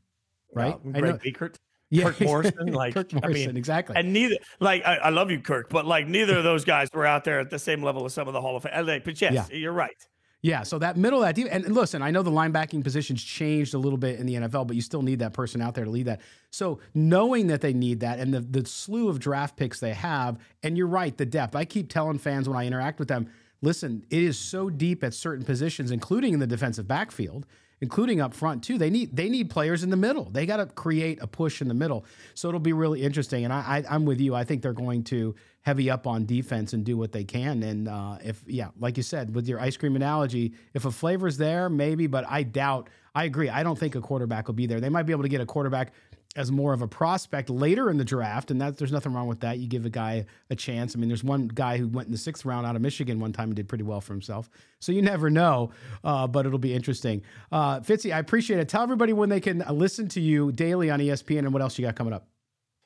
Right, 0.56 0.76
I 0.94 1.00
Greg 1.00 1.20
Biekert, 1.20 1.56
Yeah. 1.90 2.06
Kirk 2.06 2.22
Morrison, 2.22 2.68
like 2.74 2.94
Kirk 2.94 3.10
I 3.14 3.20
Morrison, 3.20 3.48
mean, 3.48 3.58
exactly. 3.58 3.96
And 3.98 4.14
neither, 4.14 4.36
like, 4.60 4.86
I, 4.86 4.96
I 4.98 5.10
love 5.10 5.32
you, 5.32 5.40
Kirk, 5.40 5.70
but 5.70 5.86
like, 5.86 6.08
neither 6.08 6.38
of 6.38 6.44
those 6.44 6.64
guys 6.64 6.90
were 6.94 7.06
out 7.08 7.24
there 7.24 7.40
at 7.40 7.50
the 7.50 7.58
same 7.60 7.82
level 7.82 8.06
as 8.06 8.14
some 8.14 8.28
of 8.28 8.34
the 8.34 8.42
Hall 8.42 8.56
of 8.56 8.64
Fame. 8.64 8.86
Like, 8.86 9.04
But 9.04 9.20
yes, 9.20 9.34
Yeah. 9.34 9.58
you're 9.58 9.74
right. 9.74 9.98
Yeah, 10.44 10.64
so 10.64 10.78
that 10.80 10.98
middle 10.98 11.20
of 11.20 11.26
that 11.26 11.36
deep, 11.36 11.48
and 11.50 11.74
listen, 11.74 12.02
I 12.02 12.12
know 12.12 12.22
the 12.22 12.30
linebacking 12.30 12.84
positions 12.84 13.24
changed 13.24 13.74
a 13.74 13.78
little 13.78 13.98
bit 13.98 14.20
in 14.20 14.26
the 14.26 14.36
NFL, 14.36 14.68
but 14.68 14.76
you 14.76 14.82
still 14.82 15.02
need 15.02 15.20
that 15.20 15.32
person 15.32 15.62
out 15.62 15.74
there 15.74 15.86
to 15.86 15.90
lead 15.90 16.08
that. 16.08 16.20
So 16.50 16.80
knowing 16.94 17.48
that 17.48 17.62
they 17.62 17.72
need 17.72 18.02
that 18.02 18.20
and 18.20 18.34
the 18.34 18.42
the 18.42 18.68
slew 18.68 19.08
of 19.08 19.20
draft 19.20 19.56
picks 19.56 19.80
they 19.80 19.94
have, 19.94 20.38
and 20.62 20.78
you're 20.78 20.88
right, 20.88 21.16
the 21.18 21.26
depth. 21.26 21.56
I 21.56 21.64
keep 21.64 21.88
telling 21.88 22.18
fans 22.18 22.50
when 22.50 22.58
I 22.58 22.68
interact 22.68 23.00
with 23.00 23.08
them, 23.08 23.32
listen, 23.62 24.06
it 24.10 24.22
is 24.22 24.38
so 24.38 24.70
deep 24.70 25.02
at 25.02 25.14
certain 25.14 25.46
positions, 25.46 25.92
including 25.92 26.34
in 26.34 26.42
the 26.42 26.48
defensive 26.48 26.90
backfield, 26.90 27.46
including 27.84 28.22
up 28.22 28.34
front 28.34 28.64
too. 28.64 28.78
They 28.78 28.90
need 28.90 29.14
they 29.14 29.28
need 29.28 29.50
players 29.50 29.84
in 29.84 29.90
the 29.90 29.98
middle. 29.98 30.30
They 30.32 30.46
got 30.46 30.58
to 30.58 30.66
create 30.66 31.22
a 31.22 31.28
push 31.28 31.62
in 31.62 31.68
the 31.68 31.74
middle. 31.74 32.06
So 32.34 32.48
it'll 32.48 32.62
be 32.62 32.72
really 32.72 33.04
interesting. 33.04 33.44
And 33.44 33.52
I, 33.52 33.60
I 33.60 33.96
I'm 33.96 34.06
with 34.06 34.22
you. 34.22 34.34
I 34.34 34.46
think 34.46 34.62
they're 34.62 34.72
going 34.72 35.04
to 35.06 35.36
heavy 35.64 35.90
up 35.90 36.08
on 36.08 36.26
defense 36.26 36.72
and 36.72 36.86
do 36.86 36.96
what 36.96 37.12
they 37.12 37.26
can. 37.26 37.62
And 37.62 37.90
uh, 37.90 38.20
if 38.24 38.42
yeah, 38.48 38.70
like 38.80 38.96
you 38.96 39.04
said 39.04 39.36
with 39.36 39.50
your 39.50 39.60
ice 39.60 39.76
cream 39.76 39.98
analogy, 39.98 40.54
if 40.74 40.86
a 40.86 40.92
flavor's 40.92 41.36
there, 41.36 41.68
maybe. 41.68 42.08
But 42.08 42.24
I 42.30 42.44
doubt. 42.44 42.90
I 43.14 43.26
agree. 43.26 43.50
I 43.50 43.64
don't 43.64 43.78
think 43.78 43.96
a 43.96 44.02
quarterback 44.02 44.48
will 44.48 44.56
be 44.56 44.66
there. 44.66 44.80
They 44.80 44.90
might 44.90 45.04
be 45.04 45.12
able 45.12 45.24
to 45.24 45.30
get 45.30 45.42
a 45.42 45.46
quarterback 45.46 45.92
as 46.36 46.52
more 46.52 46.74
of 46.74 46.82
a 46.82 46.88
prospect 46.88 47.50
later 47.50 47.90
in 47.90 47.98
the 47.98 48.06
draft, 48.06 48.52
and 48.52 48.60
that 48.62 48.78
there's 48.78 48.92
nothing 48.92 49.14
wrong 49.14 49.28
with 49.28 49.42
that. 49.42 49.60
You 49.60 49.68
give 49.68 49.86
a 49.86 49.90
guy 49.90 50.26
a 50.50 50.56
chance. 50.56 50.96
I 50.96 51.00
mean, 51.00 51.08
there's 51.10 51.24
one 51.24 51.48
guy 51.48 51.78
who 51.78 51.88
went 51.88 52.08
in 52.08 52.12
the 52.12 52.18
sixth 52.18 52.46
round 52.46 52.66
out 52.66 52.76
of 52.76 52.82
Michigan 52.82 53.20
one 53.20 53.34
time 53.34 53.50
and 53.50 53.56
did 53.56 53.68
pretty 53.68 53.84
well 53.84 54.02
for 54.02 54.14
himself. 54.14 54.50
So 54.80 54.92
you 54.92 55.02
never 55.02 55.30
know, 55.30 55.72
uh, 56.04 56.28
but 56.28 56.46
it'll 56.46 56.60
be 56.60 56.74
interesting. 56.74 57.22
Uh, 57.52 57.80
Fitzy, 57.82 58.14
I 58.14 58.20
appreciate 58.20 58.60
it. 58.60 58.68
Tell 58.68 58.84
everybody 58.84 59.14
when 59.14 59.30
they 59.30 59.40
can 59.40 59.62
uh, 59.62 59.72
listen 59.74 60.08
to 60.10 60.22
you 60.22 60.52
daily 60.52 60.90
on 60.90 61.00
ESPN 61.00 61.40
and 61.40 61.54
what 61.54 61.62
else 61.62 61.78
you 61.78 61.86
got 61.86 61.96
coming 61.96 62.14
up. 62.14 62.28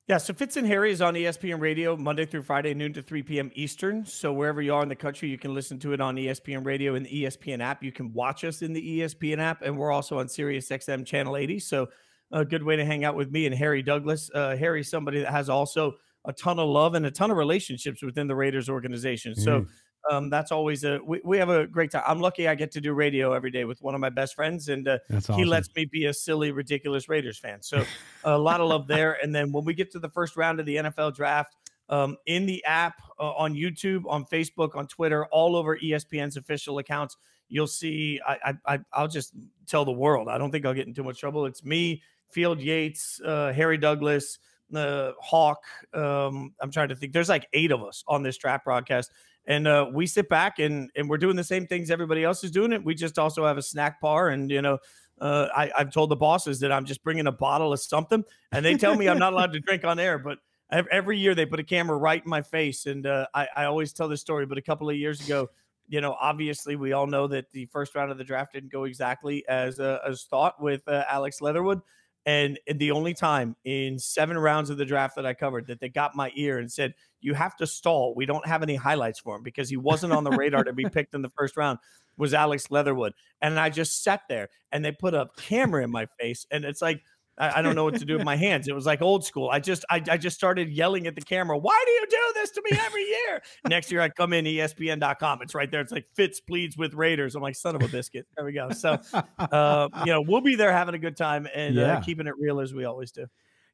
Yeah, 0.07 0.19
so 0.19 0.33
Fitz 0.33 0.55
and 0.55 0.65
Harry 0.65 0.91
is 0.91 1.01
on 1.01 1.15
ESPN 1.15 1.59
Radio 1.59 1.97
Monday 1.97 2.25
through 2.25 2.43
Friday, 2.43 2.73
noon 2.73 2.93
to 2.93 3.01
3 3.01 3.23
p.m. 3.23 3.51
Eastern. 3.55 4.05
So 4.05 4.31
wherever 4.31 4.61
you 4.61 4.73
are 4.73 4.81
in 4.81 4.87
the 4.87 4.95
country, 4.95 5.27
you 5.27 5.37
can 5.37 5.53
listen 5.53 5.79
to 5.79 5.91
it 5.91 5.99
on 5.99 6.15
ESPN 6.15 6.65
Radio 6.65 6.95
and 6.95 7.05
the 7.05 7.23
ESPN 7.23 7.59
app. 7.59 7.83
You 7.83 7.91
can 7.91 8.13
watch 8.13 8.45
us 8.45 8.61
in 8.61 8.71
the 8.71 8.99
ESPN 8.99 9.39
app, 9.39 9.63
and 9.63 9.77
we're 9.77 9.91
also 9.91 10.19
on 10.19 10.29
Sirius 10.29 10.69
XM 10.69 11.05
Channel 11.05 11.35
80. 11.35 11.59
So 11.59 11.89
a 12.31 12.45
good 12.45 12.63
way 12.63 12.75
to 12.75 12.85
hang 12.85 13.03
out 13.03 13.15
with 13.15 13.31
me 13.31 13.45
and 13.45 13.55
Harry 13.55 13.81
Douglas. 13.81 14.29
Uh, 14.33 14.55
Harry's 14.55 14.89
somebody 14.89 15.21
that 15.21 15.31
has 15.31 15.49
also 15.49 15.95
a 16.25 16.33
ton 16.33 16.59
of 16.59 16.67
love 16.67 16.93
and 16.93 17.05
a 17.05 17.11
ton 17.11 17.31
of 17.31 17.37
relationships 17.37 18.03
within 18.03 18.27
the 18.27 18.35
Raiders 18.35 18.69
organization. 18.69 19.33
So 19.33 19.65
um, 20.09 20.29
that's 20.29 20.51
always 20.51 20.83
a 20.83 20.99
we, 21.05 21.21
we 21.23 21.37
have 21.37 21.49
a 21.49 21.67
great 21.67 21.91
time. 21.91 22.03
I'm 22.07 22.19
lucky 22.19 22.47
I 22.47 22.55
get 22.55 22.71
to 22.71 22.81
do 22.81 22.93
radio 22.93 23.33
every 23.33 23.51
day 23.51 23.65
with 23.65 23.81
one 23.81 23.93
of 23.95 24.01
my 24.01 24.09
best 24.09 24.35
friends, 24.35 24.69
and 24.69 24.87
uh, 24.87 24.99
That's 25.09 25.27
he 25.27 25.45
lets 25.45 25.73
me 25.75 25.85
be 25.85 26.05
a 26.05 26.13
silly, 26.13 26.51
ridiculous 26.51 27.09
Raiders 27.09 27.37
fan. 27.37 27.61
So 27.61 27.83
a 28.23 28.37
lot 28.37 28.61
of 28.61 28.69
love 28.69 28.87
there. 28.87 29.17
And 29.21 29.33
then 29.33 29.51
when 29.51 29.65
we 29.65 29.73
get 29.73 29.91
to 29.91 29.99
the 29.99 30.09
first 30.09 30.37
round 30.37 30.59
of 30.59 30.65
the 30.65 30.77
NFL 30.77 31.15
draft, 31.15 31.55
um, 31.89 32.17
in 32.25 32.45
the 32.45 32.63
app, 32.65 32.95
uh, 33.19 33.31
on 33.33 33.53
YouTube, 33.53 34.03
on 34.07 34.25
Facebook, 34.25 34.75
on 34.75 34.87
Twitter, 34.87 35.25
all 35.27 35.55
over 35.55 35.77
ESPN's 35.77 36.37
official 36.37 36.77
accounts, 36.79 37.17
you'll 37.49 37.67
see. 37.67 38.19
I, 38.25 38.37
I, 38.45 38.75
I 38.75 38.79
I'll 38.93 39.07
just 39.07 39.33
tell 39.67 39.85
the 39.85 39.91
world. 39.91 40.29
I 40.29 40.37
don't 40.37 40.51
think 40.51 40.65
I'll 40.65 40.73
get 40.73 40.87
in 40.87 40.93
too 40.93 41.03
much 41.03 41.19
trouble. 41.19 41.45
It's 41.45 41.63
me, 41.63 42.01
Field 42.29 42.59
Yates, 42.59 43.21
uh, 43.25 43.53
Harry 43.53 43.77
Douglas, 43.77 44.39
the 44.69 45.13
Hawk. 45.19 45.63
Um, 45.93 46.53
I'm 46.61 46.71
trying 46.71 46.89
to 46.89 46.95
think. 46.95 47.13
There's 47.13 47.29
like 47.29 47.47
eight 47.53 47.71
of 47.71 47.83
us 47.83 48.03
on 48.07 48.23
this 48.23 48.37
draft 48.37 48.65
broadcast. 48.65 49.11
And 49.45 49.65
uh, 49.65 49.89
we 49.93 50.07
sit 50.07 50.27
back 50.27 50.59
and 50.59 50.91
and 50.95 51.09
we're 51.09 51.17
doing 51.17 51.37
the 51.37 51.43
same 51.43 51.67
things 51.67 51.89
everybody 51.89 52.23
else 52.23 52.43
is 52.43 52.51
doing. 52.51 52.73
It. 52.73 52.83
We 52.83 52.93
just 52.93 53.17
also 53.17 53.45
have 53.45 53.57
a 53.57 53.61
snack 53.61 54.01
bar, 54.01 54.27
and 54.27 54.51
you 54.51 54.61
know, 54.61 54.77
uh, 55.21 55.47
I, 55.55 55.71
I've 55.77 55.91
told 55.91 56.09
the 56.09 56.17
bosses 56.17 56.59
that 56.59 56.71
I'm 56.71 56.83
just 56.83 57.01
bringing 57.01 57.27
a 57.27 57.31
bottle 57.31 57.71
of 57.71 57.79
something, 57.79 58.25
and 58.51 58.65
they 58.65 58.75
tell 58.75 58.95
me 58.95 59.07
I'm 59.07 59.17
not 59.19 59.31
allowed 59.31 59.53
to 59.53 59.61
drink 59.61 59.85
on 59.85 59.99
air. 59.99 60.19
But 60.19 60.39
every 60.69 61.17
year 61.17 61.33
they 61.33 61.45
put 61.45 61.61
a 61.61 61.63
camera 61.63 61.95
right 61.95 62.21
in 62.21 62.29
my 62.29 62.41
face, 62.41 62.87
and 62.87 63.07
uh, 63.07 63.27
I, 63.33 63.47
I 63.55 63.65
always 63.65 63.93
tell 63.93 64.09
this 64.09 64.19
story. 64.19 64.45
But 64.45 64.57
a 64.57 64.61
couple 64.61 64.89
of 64.89 64.97
years 64.97 65.25
ago, 65.25 65.49
you 65.87 66.01
know, 66.01 66.17
obviously 66.19 66.75
we 66.75 66.91
all 66.91 67.07
know 67.07 67.27
that 67.27 67.49
the 67.51 67.67
first 67.67 67.95
round 67.95 68.11
of 68.11 68.17
the 68.17 68.25
draft 68.25 68.51
didn't 68.51 68.71
go 68.71 68.83
exactly 68.83 69.47
as 69.47 69.79
uh, 69.79 69.99
as 70.05 70.23
thought 70.23 70.61
with 70.61 70.85
uh, 70.89 71.05
Alex 71.09 71.39
Leatherwood. 71.39 71.81
And 72.27 72.59
the 72.67 72.91
only 72.91 73.13
time 73.13 73.55
in 73.63 73.97
seven 73.97 74.37
rounds 74.37 74.69
of 74.69 74.77
the 74.77 74.83
draft 74.83 75.15
that 75.15 75.25
I 75.25 75.33
covered 75.33 75.67
that 75.67 75.79
they 75.79 75.87
got 75.87 76.13
my 76.13 76.29
ear 76.35 76.59
and 76.59 76.69
said, 76.69 76.93
You 77.21 77.33
have 77.33 77.55
to 77.55 77.65
stall. 77.65 78.13
We 78.15 78.25
don't 78.25 78.45
have 78.45 78.61
any 78.61 78.75
highlights 78.75 79.17
for 79.17 79.37
him 79.37 79.43
because 79.43 79.69
he 79.69 79.77
wasn't 79.77 80.11
on 80.11 80.25
the 80.25 80.31
radar 80.31 80.65
to 80.65 80.73
be 80.73 80.83
picked 80.91 81.15
in 81.15 81.21
the 81.21 81.29
first 81.29 81.55
round 81.55 81.79
was 82.17 82.33
Alex 82.33 82.69
Leatherwood. 82.69 83.13
And 83.41 83.57
I 83.57 83.69
just 83.69 84.03
sat 84.03 84.21
there 84.27 84.49
and 84.71 84.83
they 84.83 84.91
put 84.91 85.13
a 85.13 85.27
camera 85.37 85.83
in 85.83 85.91
my 85.91 86.07
face. 86.19 86.45
And 86.51 86.65
it's 86.65 86.81
like, 86.81 87.01
I, 87.37 87.59
I 87.59 87.61
don't 87.61 87.75
know 87.75 87.83
what 87.83 87.95
to 87.99 88.05
do 88.05 88.15
with 88.17 88.25
my 88.25 88.35
hands. 88.47 88.67
It 88.67 88.73
was 88.75 88.85
like 88.85 89.01
old 89.01 89.25
school. 89.25 89.49
I 89.49 89.59
just 89.59 89.85
I, 89.89 90.01
I 90.09 90.17
just 90.17 90.35
started 90.35 90.69
yelling 90.69 91.07
at 91.07 91.15
the 91.15 91.21
camera, 91.21 91.57
why 91.57 91.81
do 91.85 91.91
you 91.91 92.05
do 92.09 92.33
this 92.35 92.51
to 92.51 92.61
me 92.69 92.77
every 92.85 93.03
year? 93.03 93.41
Next 93.69 93.91
year 93.91 94.01
I 94.01 94.09
come 94.09 94.33
in 94.33 94.45
ESPN.com. 94.45 95.41
It's 95.41 95.55
right 95.55 95.69
there. 95.71 95.81
It's 95.81 95.91
like 95.91 96.05
Fitz 96.15 96.39
pleads 96.39 96.77
with 96.77 96.93
Raiders. 96.93 97.35
I'm 97.35 97.41
like, 97.41 97.55
son 97.55 97.75
of 97.75 97.83
a 97.83 97.87
biscuit. 97.87 98.25
There 98.35 98.45
we 98.45 98.53
go. 98.53 98.69
So 98.71 98.99
uh, 99.39 99.89
you 100.05 100.11
know, 100.13 100.21
we'll 100.21 100.41
be 100.41 100.55
there 100.55 100.71
having 100.71 100.95
a 100.95 100.99
good 100.99 101.17
time 101.17 101.47
and 101.53 101.75
Yeah. 101.75 101.97
uh, 101.97 102.01
keeping 102.01 102.27
it 102.27 102.33
real 102.39 102.59
as 102.59 102.73
we 102.73 102.85
always 102.85 103.11
do. 103.11 103.25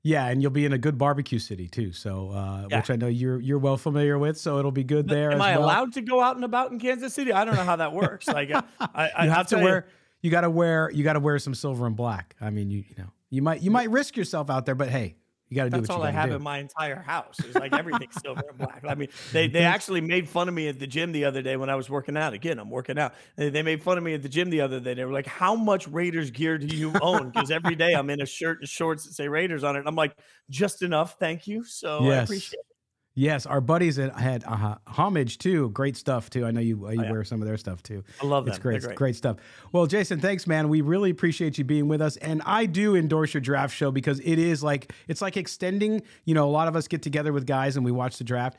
Yeah, 0.06 0.28
and 0.28 0.42
you'll 0.42 0.52
be 0.52 0.66
in 0.66 0.74
a 0.74 0.78
good 0.78 0.98
barbecue 0.98 1.40
city 1.40 1.70
too. 1.70 1.94
So, 1.94 2.30
uh, 2.32 2.68
Yeah. 2.70 2.78
which 2.80 2.90
I 2.92 2.98
know 2.98 3.08
you're 3.08 3.40
you're 3.40 3.58
well 3.58 3.78
familiar 3.78 4.20
with. 4.20 4.38
So 4.38 4.60
it'll 4.60 4.72
be 4.72 4.84
good 4.84 5.08
there. 5.08 5.32
Am 5.32 5.42
I 5.42 5.58
well. 5.58 5.66
allowed 5.66 5.94
to 5.94 6.02
go 6.02 6.22
out 6.22 6.36
and 6.36 6.44
about 6.44 6.72
in 6.74 6.80
Kansas 6.80 7.14
City? 7.14 7.32
I 7.32 7.46
don't 7.46 7.56
know 7.56 7.64
how 7.64 7.78
that 7.78 7.94
works. 7.94 8.28
Like 8.28 8.52
uh, 8.52 8.64
I, 8.82 8.88
I 8.94 9.06
you 9.06 9.30
I'll 9.30 9.36
have 9.38 9.48
to 9.48 9.60
wear. 9.60 9.88
You 10.22 10.30
got 10.30 10.42
to 10.42 10.50
wear. 10.50 10.90
You 10.94 11.06
got 11.06 11.14
to 11.14 11.20
wear 11.22 11.40
some 11.40 11.56
silver 11.56 11.86
and 11.88 11.96
black. 11.96 12.36
I 12.42 12.50
mean, 12.50 12.70
you 12.70 12.80
you 12.90 12.96
know, 12.98 13.12
you 13.34 13.42
might 13.42 13.64
you 13.64 13.72
might 13.72 13.90
risk 13.90 14.16
yourself 14.16 14.52
out 14.52 14.68
there, 14.68 14.76
but 14.76 14.90
hey, 14.90 15.16
you 15.50 15.56
got 15.56 15.64
to 15.64 15.70
do 15.72 15.78
That's 15.78 15.90
all 15.90 16.04
I 16.04 16.12
have 16.12 16.30
to 16.30 16.36
in 16.36 16.44
my 16.44 16.60
entire 16.60 17.02
house. 17.02 17.40
It's 17.40 17.56
like 17.56 17.74
everything's 17.74 18.14
silver 18.22 18.44
and 18.48 18.60
black. 18.60 18.84
I 18.88 18.94
mean, 18.94 19.08
they 19.32 19.48
they 19.56 19.64
actually 19.64 20.02
made 20.02 20.30
fun 20.30 20.48
of 20.48 20.54
me 20.54 20.68
at 20.68 20.80
the 20.80 20.86
gym 20.86 21.12
the 21.12 21.26
other 21.26 21.42
day 21.42 21.58
when 21.58 21.68
I 21.68 21.74
was 21.74 21.90
working 21.90 22.16
out. 22.16 22.34
Again, 22.34 22.60
I'm 22.60 22.70
working 22.70 23.00
out. 23.00 23.16
They 23.36 23.50
they 23.50 23.64
made 23.64 23.82
fun 23.82 23.98
of 23.98 24.04
me 24.04 24.14
at 24.14 24.22
the 24.22 24.30
gym 24.30 24.52
the 24.52 24.62
other 24.62 24.80
day. 24.80 24.94
They 24.94 25.04
were 25.04 25.12
like, 25.12 25.26
"How 25.26 25.56
much 25.56 25.88
Raiders 25.88 26.30
gear 26.30 26.60
do 26.60 26.68
you 26.68 26.94
own?" 27.02 27.32
Because 27.32 27.50
every 27.50 27.74
day 27.74 27.94
I'm 27.94 28.12
in 28.12 28.22
a 28.22 28.26
shirt 28.28 28.60
and 28.60 28.70
shorts 28.70 29.06
that 29.06 29.14
say 29.14 29.28
Raiders 29.28 29.64
on 29.64 29.76
it. 29.76 29.80
And 29.80 29.88
I'm 29.88 29.96
like, 29.96 30.16
just 30.52 30.84
enough, 30.84 31.18
thank 31.18 31.48
you. 31.48 31.64
So 31.64 32.08
I 32.08 32.18
appreciate 32.18 32.60
it. 32.60 32.73
Yes, 33.16 33.46
our 33.46 33.62
buddies 33.62 34.00
at, 34.00 34.18
had 34.20 34.44
uh, 34.44 34.76
homage 34.88 35.38
too. 35.38 35.70
Great 35.70 35.96
stuff 35.96 36.32
too. 36.32 36.46
I 36.46 36.52
know 36.52 36.62
you 36.62 36.88
uh, 36.88 36.90
you 36.90 37.02
Oh, 37.02 37.04
yeah. 37.04 37.12
wear 37.12 37.24
some 37.24 37.42
of 37.42 37.48
their 37.48 37.58
stuff 37.58 37.84
too. 37.84 38.04
I 38.22 38.26
love 38.26 38.46
that. 38.46 38.52
It's 38.52 38.60
great, 38.60 38.82
great. 38.82 38.96
great 38.96 39.16
stuff. 39.16 39.38
Well, 39.72 39.86
Jason, 39.86 40.20
thanks, 40.20 40.48
man. 40.48 40.68
We 40.68 40.82
really 40.82 41.12
appreciate 41.12 41.58
you 41.60 41.64
being 41.64 41.88
with 41.88 42.02
us, 42.02 42.18
and 42.18 42.42
I 42.46 42.66
do 42.66 42.96
endorse 42.96 43.34
your 43.34 43.42
draft 43.42 43.76
show 43.76 43.92
because 43.92 44.20
it 44.20 44.40
is 44.40 44.64
like 44.64 44.92
it's 45.08 45.22
like 45.22 45.38
extending. 45.38 46.02
You 46.26 46.34
know, 46.34 46.48
a 46.48 46.50
lot 46.50 46.68
of 46.68 46.76
us 46.76 46.88
get 46.88 47.04
together 47.04 47.32
with 47.34 47.46
guys 47.46 47.76
and 47.76 47.86
we 47.86 47.92
watch 47.92 48.18
the 48.18 48.24
draft. 48.24 48.58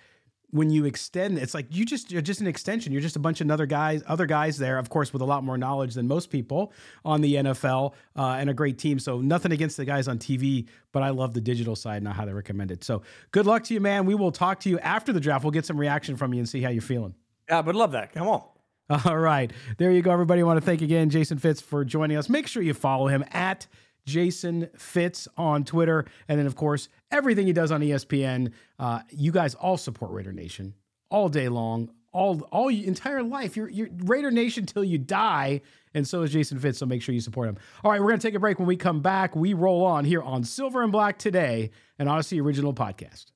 When 0.55 0.71
you 0.71 0.85
extend, 0.85 1.37
it's 1.39 1.53
like 1.53 1.67
you 1.71 1.85
just 1.85 2.13
you're 2.13 2.23
just 2.23 2.41
an 2.41 2.47
extension. 2.47 2.93
You're 2.93 3.03
just 3.03 3.17
a 3.17 3.19
bunch 3.19 3.41
of 3.41 3.51
other 3.51 3.67
guys, 3.67 4.05
other 4.07 4.25
guys 4.25 4.57
there, 4.57 4.79
of 4.79 4.89
course, 4.89 5.13
with 5.13 5.21
a 5.21 5.25
lot 5.25 5.43
more 5.43 5.59
knowledge 5.59 5.95
than 5.95 6.07
most 6.07 6.31
people 6.31 6.73
on 7.05 7.23
the 7.23 7.35
NFL 7.35 7.95
uh, 8.15 8.37
and 8.39 8.49
a 8.49 8.55
great 8.55 8.79
team. 8.79 9.01
So 9.01 9.21
nothing 9.21 9.51
against 9.51 9.77
the 9.77 9.85
guys 9.85 10.07
on 10.07 10.19
TV, 10.19 10.69
but 10.93 11.03
I 11.03 11.11
love 11.11 11.35
the 11.35 11.41
digital 11.41 11.75
side 11.75 11.97
and 11.97 12.09
I 12.09 12.13
highly 12.13 12.35
recommend 12.35 12.71
it. 12.71 12.85
So 12.85 13.03
good 13.33 13.47
luck 13.47 13.65
to 13.65 13.75
you, 13.75 13.81
man. 13.81 14.07
We 14.07 14.15
will 14.15 14.31
talk 14.31 14.61
to 14.61 14.71
you 14.71 14.79
after 14.79 15.13
the 15.13 15.19
draft. 15.19 15.43
We'll 15.43 15.51
get 15.51 15.67
some 15.67 15.77
reaction 15.77 16.17
from 16.17 16.33
you 16.33 16.39
and 16.39 16.49
see 16.49 16.63
how 16.63 16.71
you're 16.71 16.83
feeling. 16.83 17.15
Yeah, 17.49 17.63
but 17.63 17.75
love 17.75 17.91
that. 17.91 18.13
Come 18.13 18.29
on. 18.29 18.45
All 19.07 19.19
right. 19.19 19.51
There 19.79 19.91
you 19.91 20.03
go, 20.03 20.13
everybody. 20.13 20.43
I 20.43 20.45
want 20.45 20.61
to 20.61 20.65
thank 20.65 20.83
again 20.83 21.11
Jason 21.11 21.39
Fitz 21.39 21.61
for 21.61 21.85
joining 21.85 22.17
us. 22.17 22.29
Make 22.29 22.47
sure 22.47 22.63
you 22.63 22.75
follow 22.75 23.09
him 23.09 23.25
at 23.33 23.67
Jason 24.07 24.69
Fitz 24.77 25.29
on 25.37 25.65
Twitter. 25.65 26.05
And 26.29 26.39
then, 26.39 26.47
of 26.47 26.57
course, 26.57 26.89
everything 27.11 27.47
he 27.47 27.53
does 27.53 27.71
on 27.73 27.81
ESPN. 27.81 28.53
Uh, 28.79 29.01
you 29.11 29.33
guys 29.33 29.55
all 29.55 29.77
support 29.77 30.13
Raider 30.13 30.33
Nation 30.33 30.75
all 31.11 31.29
day 31.29 31.49
long, 31.49 31.91
all 32.13 32.41
all 32.53 32.71
your 32.71 32.87
entire 32.87 33.23
life. 33.23 33.57
You're, 33.57 33.69
you're 33.69 33.89
Raider 34.05 34.31
Nation 34.31 34.67
till 34.67 34.85
you 34.85 34.99
die. 34.99 35.61
And 35.95 36.07
so 36.07 36.23
is 36.23 36.33
Jason 36.33 36.59
Fitz. 36.59 36.79
So 36.79 36.87
make 36.87 37.03
sure 37.03 37.15
you 37.15 37.21
support 37.21 37.49
him. 37.49 37.57
All 37.85 37.91
right. 37.91 38.01
We're 38.01 38.09
going 38.09 38.21
to 38.21 38.27
take 38.27 38.35
a 38.35 38.41
break. 38.41 38.59
When 38.59 38.67
we 38.67 38.77
come 38.77 39.01
back, 39.01 39.37
we 39.37 39.55
roll 39.55 39.85
on 39.85 40.05
here 40.05 40.23
on 40.23 40.43
Silver 40.45 40.83
and 40.83 40.91
Black 40.91 41.19
today, 41.19 41.71
an 41.99 42.09
Audacy 42.09 42.43
original 42.43 42.75
podcast. 42.75 43.27